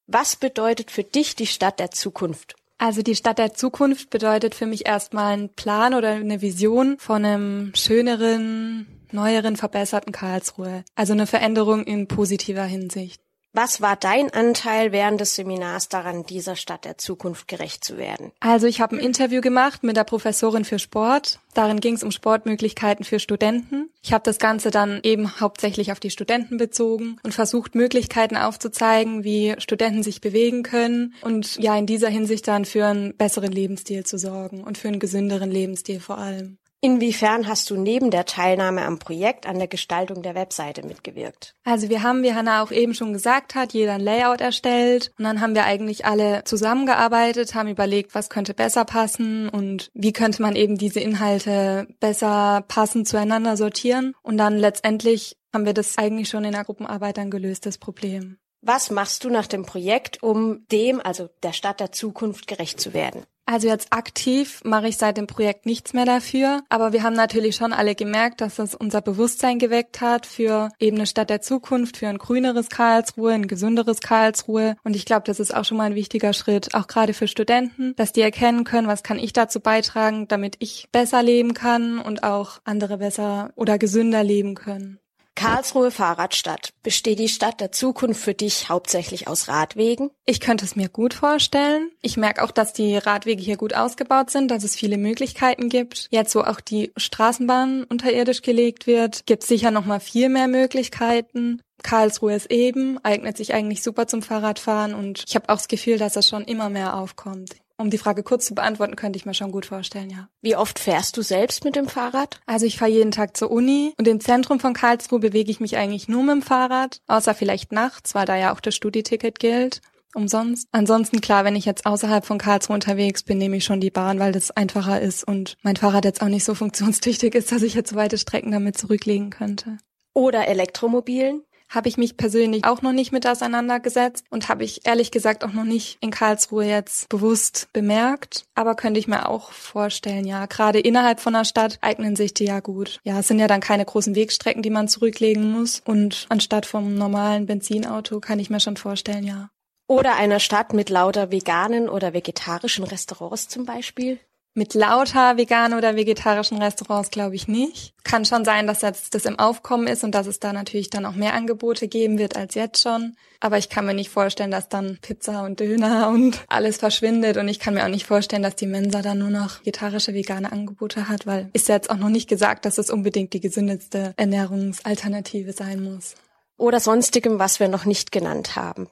Was 0.08 0.38
bedeutet 0.38 0.90
für 0.90 1.04
dich 1.04 1.36
die 1.36 1.46
Stadt 1.46 1.80
der 1.80 1.92
Zukunft? 1.92 2.56
Also 2.80 3.02
die 3.02 3.16
Stadt 3.16 3.38
der 3.38 3.54
Zukunft 3.54 4.10
bedeutet 4.10 4.56
für 4.56 4.66
mich 4.66 4.88
erstmal 4.88 5.34
ein 5.34 5.50
Plan 5.50 5.94
oder 5.94 6.12
eine 6.12 6.42
Vision 6.42 6.98
von 6.98 7.26
einem 7.26 7.74
schöneren, 7.76 8.88
neueren, 9.12 9.58
verbesserten 9.58 10.14
Karlsruhe. 10.14 10.86
Also 10.96 11.12
eine 11.12 11.28
Veränderung 11.28 11.84
in 11.84 12.08
positiver 12.08 12.64
Hinsicht. 12.64 13.22
Was 13.52 13.82
war 13.82 13.96
dein 13.96 14.32
Anteil 14.32 14.92
während 14.92 15.20
des 15.20 15.34
Seminars 15.34 15.90
daran, 15.90 16.24
dieser 16.24 16.56
Stadt 16.56 16.86
der 16.86 17.00
Zukunft 17.00 17.48
gerecht 17.48 17.84
zu 17.84 17.98
werden? 17.98 18.32
Also 18.40 18.68
ich 18.68 18.80
habe 18.80 18.96
ein 18.96 19.04
Interview 19.04 19.42
gemacht 19.42 19.84
mit 19.84 19.98
der 19.98 20.04
Professorin 20.04 20.66
für 20.66 20.78
Sport. 20.78 21.40
Darin 21.56 21.80
ging 21.80 21.96
es 21.96 22.04
um 22.04 22.12
Sportmöglichkeiten 22.12 23.04
für 23.04 23.20
Studenten. 23.20 23.90
Ich 24.04 24.14
habe 24.14 24.24
das 24.24 24.38
Ganze 24.38 24.70
dann 24.70 25.00
eben 25.02 25.40
hauptsächlich 25.40 25.92
auf 25.92 26.00
die 26.00 26.12
Studenten 26.12 26.58
bezogen 26.58 27.18
und 27.24 27.34
versucht, 27.34 27.74
Möglichkeiten 27.74 28.38
aufzuzeigen, 28.38 29.24
wie 29.24 29.56
Studenten 29.58 30.04
sich 30.04 30.22
bewegen 30.22 30.62
können 30.62 31.16
und 31.22 31.56
ja 31.58 31.76
in 31.76 31.88
dieser 31.88 32.10
Hinsicht 32.10 32.48
dann 32.48 32.66
für 32.66 32.86
einen 32.86 33.18
besseren 33.18 33.52
Lebensstil 33.52 34.06
zu 34.06 34.20
sorgen 34.20 34.64
und 34.64 34.78
für 34.78 34.90
einen 34.90 35.00
gesünderen 35.00 35.50
Lebensstil 35.50 36.00
vor 36.00 36.20
allem. 36.20 36.60
Inwiefern 36.82 37.48
hast 37.48 37.70
du 37.70 37.76
neben 37.76 38.10
der 38.10 38.26
Teilnahme 38.26 38.86
am 38.86 39.00
Projekt 39.00 39.46
an 39.46 39.58
der 39.58 39.68
Gestaltung 39.68 40.22
der 40.22 40.34
Webseite 40.34 40.86
mitgewirkt? 40.86 41.54
Also 41.66 41.90
wir 41.90 42.04
haben, 42.04 42.24
wie 42.24 42.34
Hanna 42.34 42.64
auch 42.64 42.72
eben 42.72 42.94
schon 42.94 43.12
gesagt 43.12 43.54
hat, 43.54 43.74
jeder 43.74 43.96
ein 43.96 44.02
Layout 44.02 44.40
erstellt 44.40 45.12
und 45.18 45.26
dann 45.26 45.42
haben 45.42 45.56
wir 45.56 45.66
eigentlich 45.66 46.06
alle 46.06 46.46
zusammengearbeitet, 46.46 47.54
haben 47.54 47.68
überlegt, 47.68 48.16
was 48.16 48.30
könnte 48.30 48.54
besser 48.54 48.86
passen 48.86 49.50
und 49.50 49.92
wie 49.94 50.14
könnte 50.14 50.42
man 50.42 50.56
eben 50.56 50.78
diese 50.78 51.02
Inhalte 51.02 51.86
besser 52.00 52.64
passend 52.70 53.10
zueinander 53.10 53.58
sortieren 53.58 54.14
und 54.22 54.38
dann 54.38 54.58
letztendlich 54.58 55.36
haben 55.54 55.66
wir 55.66 55.74
das 55.74 55.98
eigentlich 55.98 56.30
schon 56.30 56.46
in 56.46 56.54
der 56.54 56.64
Gruppenarbeit 56.64 57.18
dann 57.18 57.30
gelöst, 57.30 57.66
das 57.66 57.78
Problem. 57.78 58.38
Was 58.62 58.92
machst 58.92 59.24
du 59.24 59.30
nach 59.30 59.48
dem 59.48 59.66
Projekt, 59.66 60.22
um 60.22 60.68
dem, 60.68 61.00
also 61.00 61.30
der 61.44 61.54
Stadt 61.54 61.80
der 61.80 61.94
Zukunft, 61.94 62.48
gerecht 62.48 62.82
zu 62.82 62.94
werden? 62.94 63.24
Also 63.46 63.68
jetzt 63.68 63.92
aktiv 63.92 64.62
mache 64.64 64.90
ich 64.90 64.98
seit 64.98 65.18
dem 65.18 65.26
Projekt 65.26 65.66
nichts 65.66 65.94
mehr 65.94 66.06
dafür, 66.06 66.62
aber 66.70 66.94
wir 66.94 67.02
haben 67.02 67.16
natürlich 67.16 67.56
schon 67.56 67.74
alle 67.74 67.96
gemerkt, 67.96 68.42
dass 68.42 68.60
es 68.60 68.76
unser 68.76 69.02
Bewusstsein 69.02 69.58
geweckt 69.58 70.02
hat 70.02 70.28
für 70.28 70.70
eben 70.78 70.98
eine 70.98 71.08
Stadt 71.08 71.32
der 71.32 71.42
Zukunft, 71.42 71.98
für 71.98 72.10
ein 72.10 72.20
grüneres 72.20 72.70
Karlsruhe, 72.70 73.32
ein 73.34 73.48
gesünderes 73.48 74.02
Karlsruhe 74.02 74.76
und 74.84 74.96
ich 74.96 75.06
glaube, 75.06 75.24
das 75.26 75.40
ist 75.40 75.56
auch 75.56 75.66
schon 75.66 75.78
mal 75.78 75.86
ein 75.86 75.96
wichtiger 75.96 76.34
Schritt, 76.34 76.76
auch 76.76 76.86
gerade 76.86 77.16
für 77.16 77.28
Studenten, 77.28 77.96
dass 77.96 78.14
die 78.14 78.22
erkennen 78.22 78.66
können, 78.66 78.88
was 78.88 79.02
kann 79.02 79.18
ich 79.18 79.34
dazu 79.34 79.62
beitragen, 79.62 80.28
damit 80.28 80.58
ich 80.60 80.88
besser 80.92 81.24
leben 81.24 81.56
kann 81.56 81.98
und 81.98 82.22
auch 82.22 82.60
andere 82.66 83.00
besser 83.00 83.52
oder 83.56 83.80
gesünder 83.80 84.24
leben 84.24 84.54
können. 84.54 85.00
Karlsruhe 85.40 85.90
Fahrradstadt. 85.90 86.74
Besteht 86.84 87.18
die 87.18 87.30
Stadt 87.30 87.62
der 87.62 87.72
Zukunft 87.72 88.22
für 88.22 88.34
dich 88.34 88.68
hauptsächlich 88.68 89.30
aus 89.30 89.48
Radwegen? 89.48 90.10
Ich 90.26 90.42
könnte 90.42 90.66
es 90.66 90.76
mir 90.76 90.90
gut 90.90 91.14
vorstellen. 91.14 91.92
Ich 92.02 92.18
merke 92.18 92.44
auch, 92.44 92.52
dass 92.52 92.74
die 92.74 92.98
Radwege 92.98 93.42
hier 93.42 93.56
gut 93.56 93.74
ausgebaut 93.74 94.32
sind, 94.32 94.52
dass 94.52 94.66
es 94.66 94.76
viele 94.76 94.98
Möglichkeiten 94.98 95.70
gibt. 95.70 96.10
Jetzt, 96.12 96.36
wo 96.36 96.42
auch 96.42 96.60
die 96.60 96.92
Straßenbahn 96.98 97.86
unterirdisch 97.86 98.42
gelegt 98.42 98.86
wird, 98.86 99.26
gibt 99.28 99.44
es 99.44 99.48
sicher 99.48 99.72
noch 99.72 99.86
mal 99.86 100.02
viel 100.02 100.28
mehr 100.28 100.50
Möglichkeiten. 100.50 101.62
Karlsruhe 101.84 102.36
ist 102.36 102.52
eben, 102.52 102.98
eignet 103.06 103.38
sich 103.38 103.54
eigentlich 103.54 103.82
super 103.82 104.08
zum 104.08 104.22
Fahrradfahren 104.22 104.94
und 104.94 105.24
ich 105.26 105.36
habe 105.36 105.48
auch 105.48 105.56
das 105.56 105.70
Gefühl, 105.70 105.98
dass 105.98 106.14
das 106.14 106.28
schon 106.28 106.44
immer 106.44 106.70
mehr 106.70 106.98
aufkommt. 106.98 107.56
Um 107.80 107.90
die 107.90 107.98
Frage 107.98 108.24
kurz 108.24 108.46
zu 108.46 108.56
beantworten, 108.56 108.98
könnte 108.98 109.16
ich 109.16 109.26
mir 109.26 109.34
schon 109.34 109.54
gut 109.54 109.66
vorstellen, 109.66 110.10
ja. 110.10 110.28
Wie 110.42 110.58
oft 110.58 110.80
fährst 110.80 111.16
du 111.16 111.22
selbst 111.22 111.64
mit 111.64 111.78
dem 111.78 111.88
Fahrrad? 111.88 112.42
Also 112.46 112.66
ich 112.66 112.78
fahre 112.78 112.92
jeden 112.92 113.12
Tag 113.12 113.38
zur 113.38 113.50
Uni 113.50 113.94
und 113.98 114.06
im 114.06 114.20
Zentrum 114.20 114.60
von 114.60 114.74
Karlsruhe 114.74 115.20
bewege 115.20 115.50
ich 115.50 115.62
mich 115.62 115.78
eigentlich 115.78 116.10
nur 116.10 116.24
mit 116.24 116.36
dem 116.36 116.42
Fahrrad, 116.42 117.00
außer 117.08 117.34
vielleicht 117.34 117.72
nachts, 117.72 118.14
weil 118.16 118.26
da 118.26 118.36
ja 118.36 118.54
auch 118.54 118.60
das 118.60 118.76
Studieticket 118.76 119.40
gilt. 119.40 119.80
Umsonst. 120.14 120.68
Ansonsten 120.74 121.22
klar, 121.22 121.46
wenn 121.46 121.56
ich 121.56 121.64
jetzt 121.64 121.86
außerhalb 121.86 122.26
von 122.26 122.38
Karlsruhe 122.38 122.74
unterwegs 122.74 123.24
bin, 123.24 123.38
nehme 123.38 123.56
ich 123.56 123.64
schon 123.64 123.80
die 123.80 123.92
Bahn, 123.92 124.20
weil 124.20 124.34
das 124.34 124.52
einfacher 124.52 125.00
ist 125.00 125.24
und 125.24 125.56
mein 125.62 125.78
Fahrrad 125.78 126.04
jetzt 126.04 126.22
auch 126.22 126.28
nicht 126.28 126.44
so 126.44 126.56
funktionstüchtig 126.56 127.34
ist, 127.34 127.54
dass 127.54 127.62
ich 127.62 127.76
jetzt 127.76 127.96
weite 127.96 128.18
Strecken 128.18 128.52
damit 128.52 128.78
zurücklegen 128.78 129.30
könnte. 129.30 129.78
Oder 130.14 130.50
Elektromobilen? 130.50 131.44
Habe 131.70 131.88
ich 131.88 131.98
mich 131.98 132.18
persönlich 132.18 132.66
auch 132.66 132.82
noch 132.82 132.92
nicht 132.92 133.12
mit 133.12 133.28
auseinandergesetzt 133.28 134.26
und 134.30 134.50
habe 134.50 134.64
ich 134.64 134.86
ehrlich 134.86 135.12
gesagt 135.12 135.44
auch 135.44 135.54
noch 135.54 135.64
nicht 135.64 135.98
in 136.02 136.12
Karlsruhe 136.12 136.66
jetzt 136.66 137.08
bewusst 137.10 137.70
bemerkt. 137.74 138.44
Aber 138.56 138.76
könnte 138.76 139.00
ich 139.00 139.08
mir 139.08 139.30
auch 139.30 139.52
vorstellen, 139.52 140.26
ja, 140.26 140.46
gerade 140.48 140.80
innerhalb 140.80 141.20
von 141.20 141.34
der 141.34 141.46
Stadt 141.46 141.78
eignen 141.82 142.16
sich 142.16 142.34
die 142.34 142.46
ja 142.46 142.60
gut. 142.60 143.00
Ja, 143.04 143.20
es 143.20 143.28
sind 143.28 143.40
ja 143.40 143.48
dann 143.48 143.62
keine 143.62 143.86
großen 143.86 144.16
Wegstrecken, 144.16 144.64
die 144.64 144.70
man 144.70 144.88
zurücklegen 144.88 145.52
muss. 145.52 145.82
Und 145.86 146.26
anstatt 146.30 146.66
vom 146.66 146.96
normalen 146.96 147.46
Benzinauto 147.46 148.20
kann 148.20 148.40
ich 148.40 148.50
mir 148.50 148.60
schon 148.60 148.78
vorstellen, 148.78 149.24
ja. 149.24 149.50
Oder 149.88 150.16
einer 150.16 150.40
Stadt 150.40 150.74
mit 150.74 150.90
lauter 150.90 151.32
veganen 151.32 151.90
oder 151.90 152.14
vegetarischen 152.14 152.84
Restaurants 152.84 153.48
zum 153.48 153.66
Beispiel? 153.66 154.20
Mit 154.60 154.74
lauter 154.74 155.38
veganen 155.38 155.78
oder 155.78 155.96
vegetarischen 155.96 156.62
Restaurants 156.62 157.12
glaube 157.12 157.34
ich 157.34 157.48
nicht. 157.48 157.94
Kann 158.04 158.26
schon 158.26 158.44
sein, 158.44 158.68
dass 158.68 158.82
jetzt 158.82 159.16
das 159.16 159.24
im 159.24 159.40
Aufkommen 159.40 159.88
ist 159.88 160.04
und 160.04 160.14
dass 160.14 160.28
es 160.28 160.42
da 160.42 160.52
natürlich 160.52 160.90
dann 160.90 161.06
auch 161.06 161.16
mehr 161.16 161.34
Angebote 161.34 161.88
geben 161.88 162.18
wird 162.18 162.36
als 162.36 162.56
jetzt 162.56 162.82
schon. 162.82 163.16
Aber 163.40 163.58
ich 163.58 163.70
kann 163.70 163.86
mir 163.86 163.94
nicht 163.94 164.10
vorstellen, 164.10 164.52
dass 164.52 164.68
dann 164.68 164.98
Pizza 165.02 165.46
und 165.46 165.62
Döner 165.62 166.10
und 166.10 166.44
alles 166.50 166.76
verschwindet. 166.76 167.38
Und 167.38 167.48
ich 167.48 167.60
kann 167.60 167.74
mir 167.74 167.86
auch 167.86 167.90
nicht 167.90 168.06
vorstellen, 168.06 168.44
dass 168.44 168.58
die 168.58 168.68
Mensa 168.68 169.02
dann 169.02 169.20
nur 169.20 169.30
noch 169.30 169.62
vegetarische, 169.62 170.14
vegane 170.14 170.52
Angebote 170.52 171.08
hat, 171.08 171.26
weil 171.26 171.50
ist 171.54 171.70
ja 171.70 171.76
jetzt 171.76 171.90
auch 171.90 171.96
noch 171.96 172.10
nicht 172.10 172.28
gesagt, 172.28 172.66
dass 172.66 172.78
es 172.78 172.90
unbedingt 172.90 173.32
die 173.32 173.40
gesündeste 173.40 174.14
Ernährungsalternative 174.18 175.54
sein 175.54 175.82
muss. 175.82 176.16
Oder 176.58 176.82
sonstigem, 176.82 177.40
was 177.40 177.62
wir 177.62 177.70
noch 177.70 177.86
nicht 177.86 178.12
genannt 178.12 178.58
haben. 178.58 178.90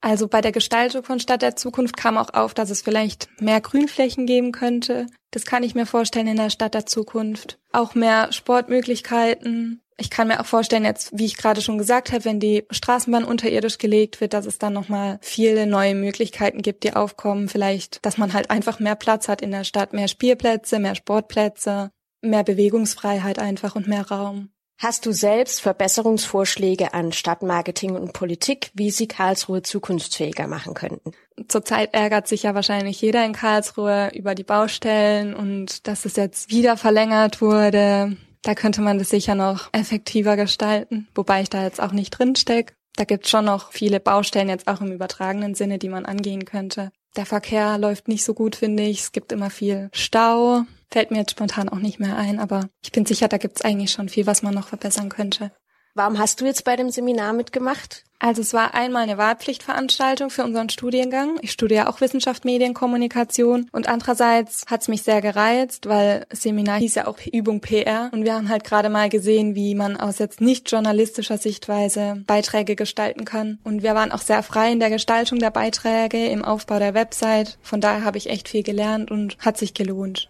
Also 0.00 0.28
bei 0.28 0.40
der 0.40 0.52
Gestaltung 0.52 1.02
von 1.02 1.20
Stadt 1.20 1.42
der 1.42 1.56
Zukunft 1.56 1.96
kam 1.96 2.16
auch 2.18 2.32
auf, 2.34 2.54
dass 2.54 2.70
es 2.70 2.82
vielleicht 2.82 3.28
mehr 3.40 3.60
Grünflächen 3.60 4.26
geben 4.26 4.52
könnte. 4.52 5.06
Das 5.30 5.44
kann 5.44 5.62
ich 5.62 5.74
mir 5.74 5.86
vorstellen 5.86 6.28
in 6.28 6.36
der 6.36 6.50
Stadt 6.50 6.74
der 6.74 6.86
Zukunft. 6.86 7.58
Auch 7.72 7.94
mehr 7.94 8.32
Sportmöglichkeiten. 8.32 9.82
Ich 9.98 10.10
kann 10.10 10.28
mir 10.28 10.40
auch 10.40 10.46
vorstellen, 10.46 10.84
jetzt, 10.84 11.18
wie 11.18 11.24
ich 11.24 11.38
gerade 11.38 11.62
schon 11.62 11.78
gesagt 11.78 12.12
habe, 12.12 12.26
wenn 12.26 12.38
die 12.38 12.64
Straßenbahn 12.70 13.24
unterirdisch 13.24 13.78
gelegt 13.78 14.20
wird, 14.20 14.34
dass 14.34 14.44
es 14.44 14.58
dann 14.58 14.74
nochmal 14.74 15.18
viele 15.22 15.66
neue 15.66 15.94
Möglichkeiten 15.94 16.60
gibt, 16.60 16.84
die 16.84 16.92
aufkommen. 16.92 17.48
Vielleicht, 17.48 18.04
dass 18.04 18.18
man 18.18 18.34
halt 18.34 18.50
einfach 18.50 18.78
mehr 18.78 18.94
Platz 18.94 19.28
hat 19.28 19.40
in 19.40 19.50
der 19.50 19.64
Stadt, 19.64 19.94
mehr 19.94 20.08
Spielplätze, 20.08 20.78
mehr 20.78 20.94
Sportplätze, 20.94 21.90
mehr 22.20 22.44
Bewegungsfreiheit 22.44 23.38
einfach 23.38 23.74
und 23.74 23.88
mehr 23.88 24.06
Raum. 24.06 24.50
Hast 24.78 25.06
du 25.06 25.12
selbst 25.12 25.62
Verbesserungsvorschläge 25.62 26.92
an 26.92 27.12
Stadtmarketing 27.12 27.96
und 27.96 28.12
Politik, 28.12 28.70
wie 28.74 28.90
sie 28.90 29.08
Karlsruhe 29.08 29.62
zukunftsfähiger 29.62 30.46
machen 30.48 30.74
könnten? 30.74 31.12
Zurzeit 31.48 31.94
ärgert 31.94 32.28
sich 32.28 32.42
ja 32.42 32.54
wahrscheinlich 32.54 33.00
jeder 33.00 33.24
in 33.24 33.32
Karlsruhe 33.32 34.10
über 34.14 34.34
die 34.34 34.44
Baustellen 34.44 35.34
und 35.34 35.86
dass 35.86 36.04
es 36.04 36.16
jetzt 36.16 36.50
wieder 36.50 36.76
verlängert 36.76 37.40
wurde. 37.40 38.18
Da 38.42 38.54
könnte 38.54 38.82
man 38.82 38.98
das 38.98 39.08
sicher 39.08 39.34
noch 39.34 39.72
effektiver 39.72 40.36
gestalten, 40.36 41.08
wobei 41.14 41.40
ich 41.40 41.48
da 41.48 41.62
jetzt 41.62 41.80
auch 41.80 41.92
nicht 41.92 42.10
drin 42.10 42.36
stecke. 42.36 42.74
Da 42.96 43.04
gibt 43.04 43.28
schon 43.28 43.44
noch 43.44 43.72
viele 43.72 44.00
Baustellen 44.00 44.48
jetzt 44.48 44.66
auch 44.68 44.80
im 44.80 44.90
übertragenen 44.90 45.54
Sinne, 45.54 45.78
die 45.78 45.90
man 45.90 46.06
angehen 46.06 46.46
könnte. 46.46 46.90
Der 47.16 47.26
Verkehr 47.26 47.78
läuft 47.78 48.08
nicht 48.08 48.24
so 48.24 48.34
gut, 48.34 48.56
finde 48.56 48.82
ich. 48.82 49.00
Es 49.00 49.12
gibt 49.12 49.32
immer 49.32 49.50
viel 49.50 49.90
Stau. 49.92 50.62
Fällt 50.90 51.10
mir 51.10 51.18
jetzt 51.18 51.32
spontan 51.32 51.68
auch 51.68 51.78
nicht 51.78 51.98
mehr 51.98 52.16
ein, 52.16 52.38
aber 52.38 52.68
ich 52.82 52.92
bin 52.92 53.06
sicher, 53.06 53.28
da 53.28 53.38
gibt's 53.38 53.62
eigentlich 53.62 53.90
schon 53.90 54.08
viel, 54.08 54.26
was 54.26 54.42
man 54.42 54.54
noch 54.54 54.68
verbessern 54.68 55.08
könnte. 55.08 55.50
Warum 55.96 56.18
hast 56.18 56.42
du 56.42 56.44
jetzt 56.44 56.64
bei 56.64 56.76
dem 56.76 56.90
Seminar 56.90 57.32
mitgemacht? 57.32 58.04
Also 58.18 58.42
es 58.42 58.52
war 58.52 58.74
einmal 58.74 59.04
eine 59.04 59.16
Wahlpflichtveranstaltung 59.16 60.28
für 60.28 60.44
unseren 60.44 60.68
Studiengang. 60.68 61.38
Ich 61.40 61.52
studiere 61.52 61.88
auch 61.88 62.02
Wissenschaft, 62.02 62.44
Medienkommunikation 62.44 63.70
und 63.72 63.88
andererseits 63.88 64.66
hat 64.66 64.82
es 64.82 64.88
mich 64.88 65.02
sehr 65.02 65.22
gereizt, 65.22 65.88
weil 65.88 66.26
Seminar 66.30 66.80
hieß 66.80 66.96
ja 66.96 67.06
auch 67.06 67.16
Übung 67.32 67.62
PR 67.62 68.10
und 68.12 68.24
wir 68.24 68.34
haben 68.34 68.50
halt 68.50 68.64
gerade 68.64 68.90
mal 68.90 69.08
gesehen, 69.08 69.54
wie 69.54 69.74
man 69.74 69.96
aus 69.96 70.18
jetzt 70.18 70.42
nicht 70.42 70.70
journalistischer 70.70 71.38
Sichtweise 71.38 72.22
Beiträge 72.26 72.76
gestalten 72.76 73.24
kann 73.24 73.58
und 73.64 73.82
wir 73.82 73.94
waren 73.94 74.12
auch 74.12 74.20
sehr 74.20 74.42
frei 74.42 74.72
in 74.72 74.80
der 74.80 74.90
Gestaltung 74.90 75.38
der 75.38 75.50
Beiträge, 75.50 76.26
im 76.26 76.44
Aufbau 76.44 76.78
der 76.78 76.92
Website. 76.92 77.56
Von 77.62 77.80
daher 77.80 78.04
habe 78.04 78.18
ich 78.18 78.28
echt 78.28 78.50
viel 78.50 78.62
gelernt 78.62 79.10
und 79.10 79.38
hat 79.38 79.56
sich 79.56 79.72
gelohnt. 79.72 80.28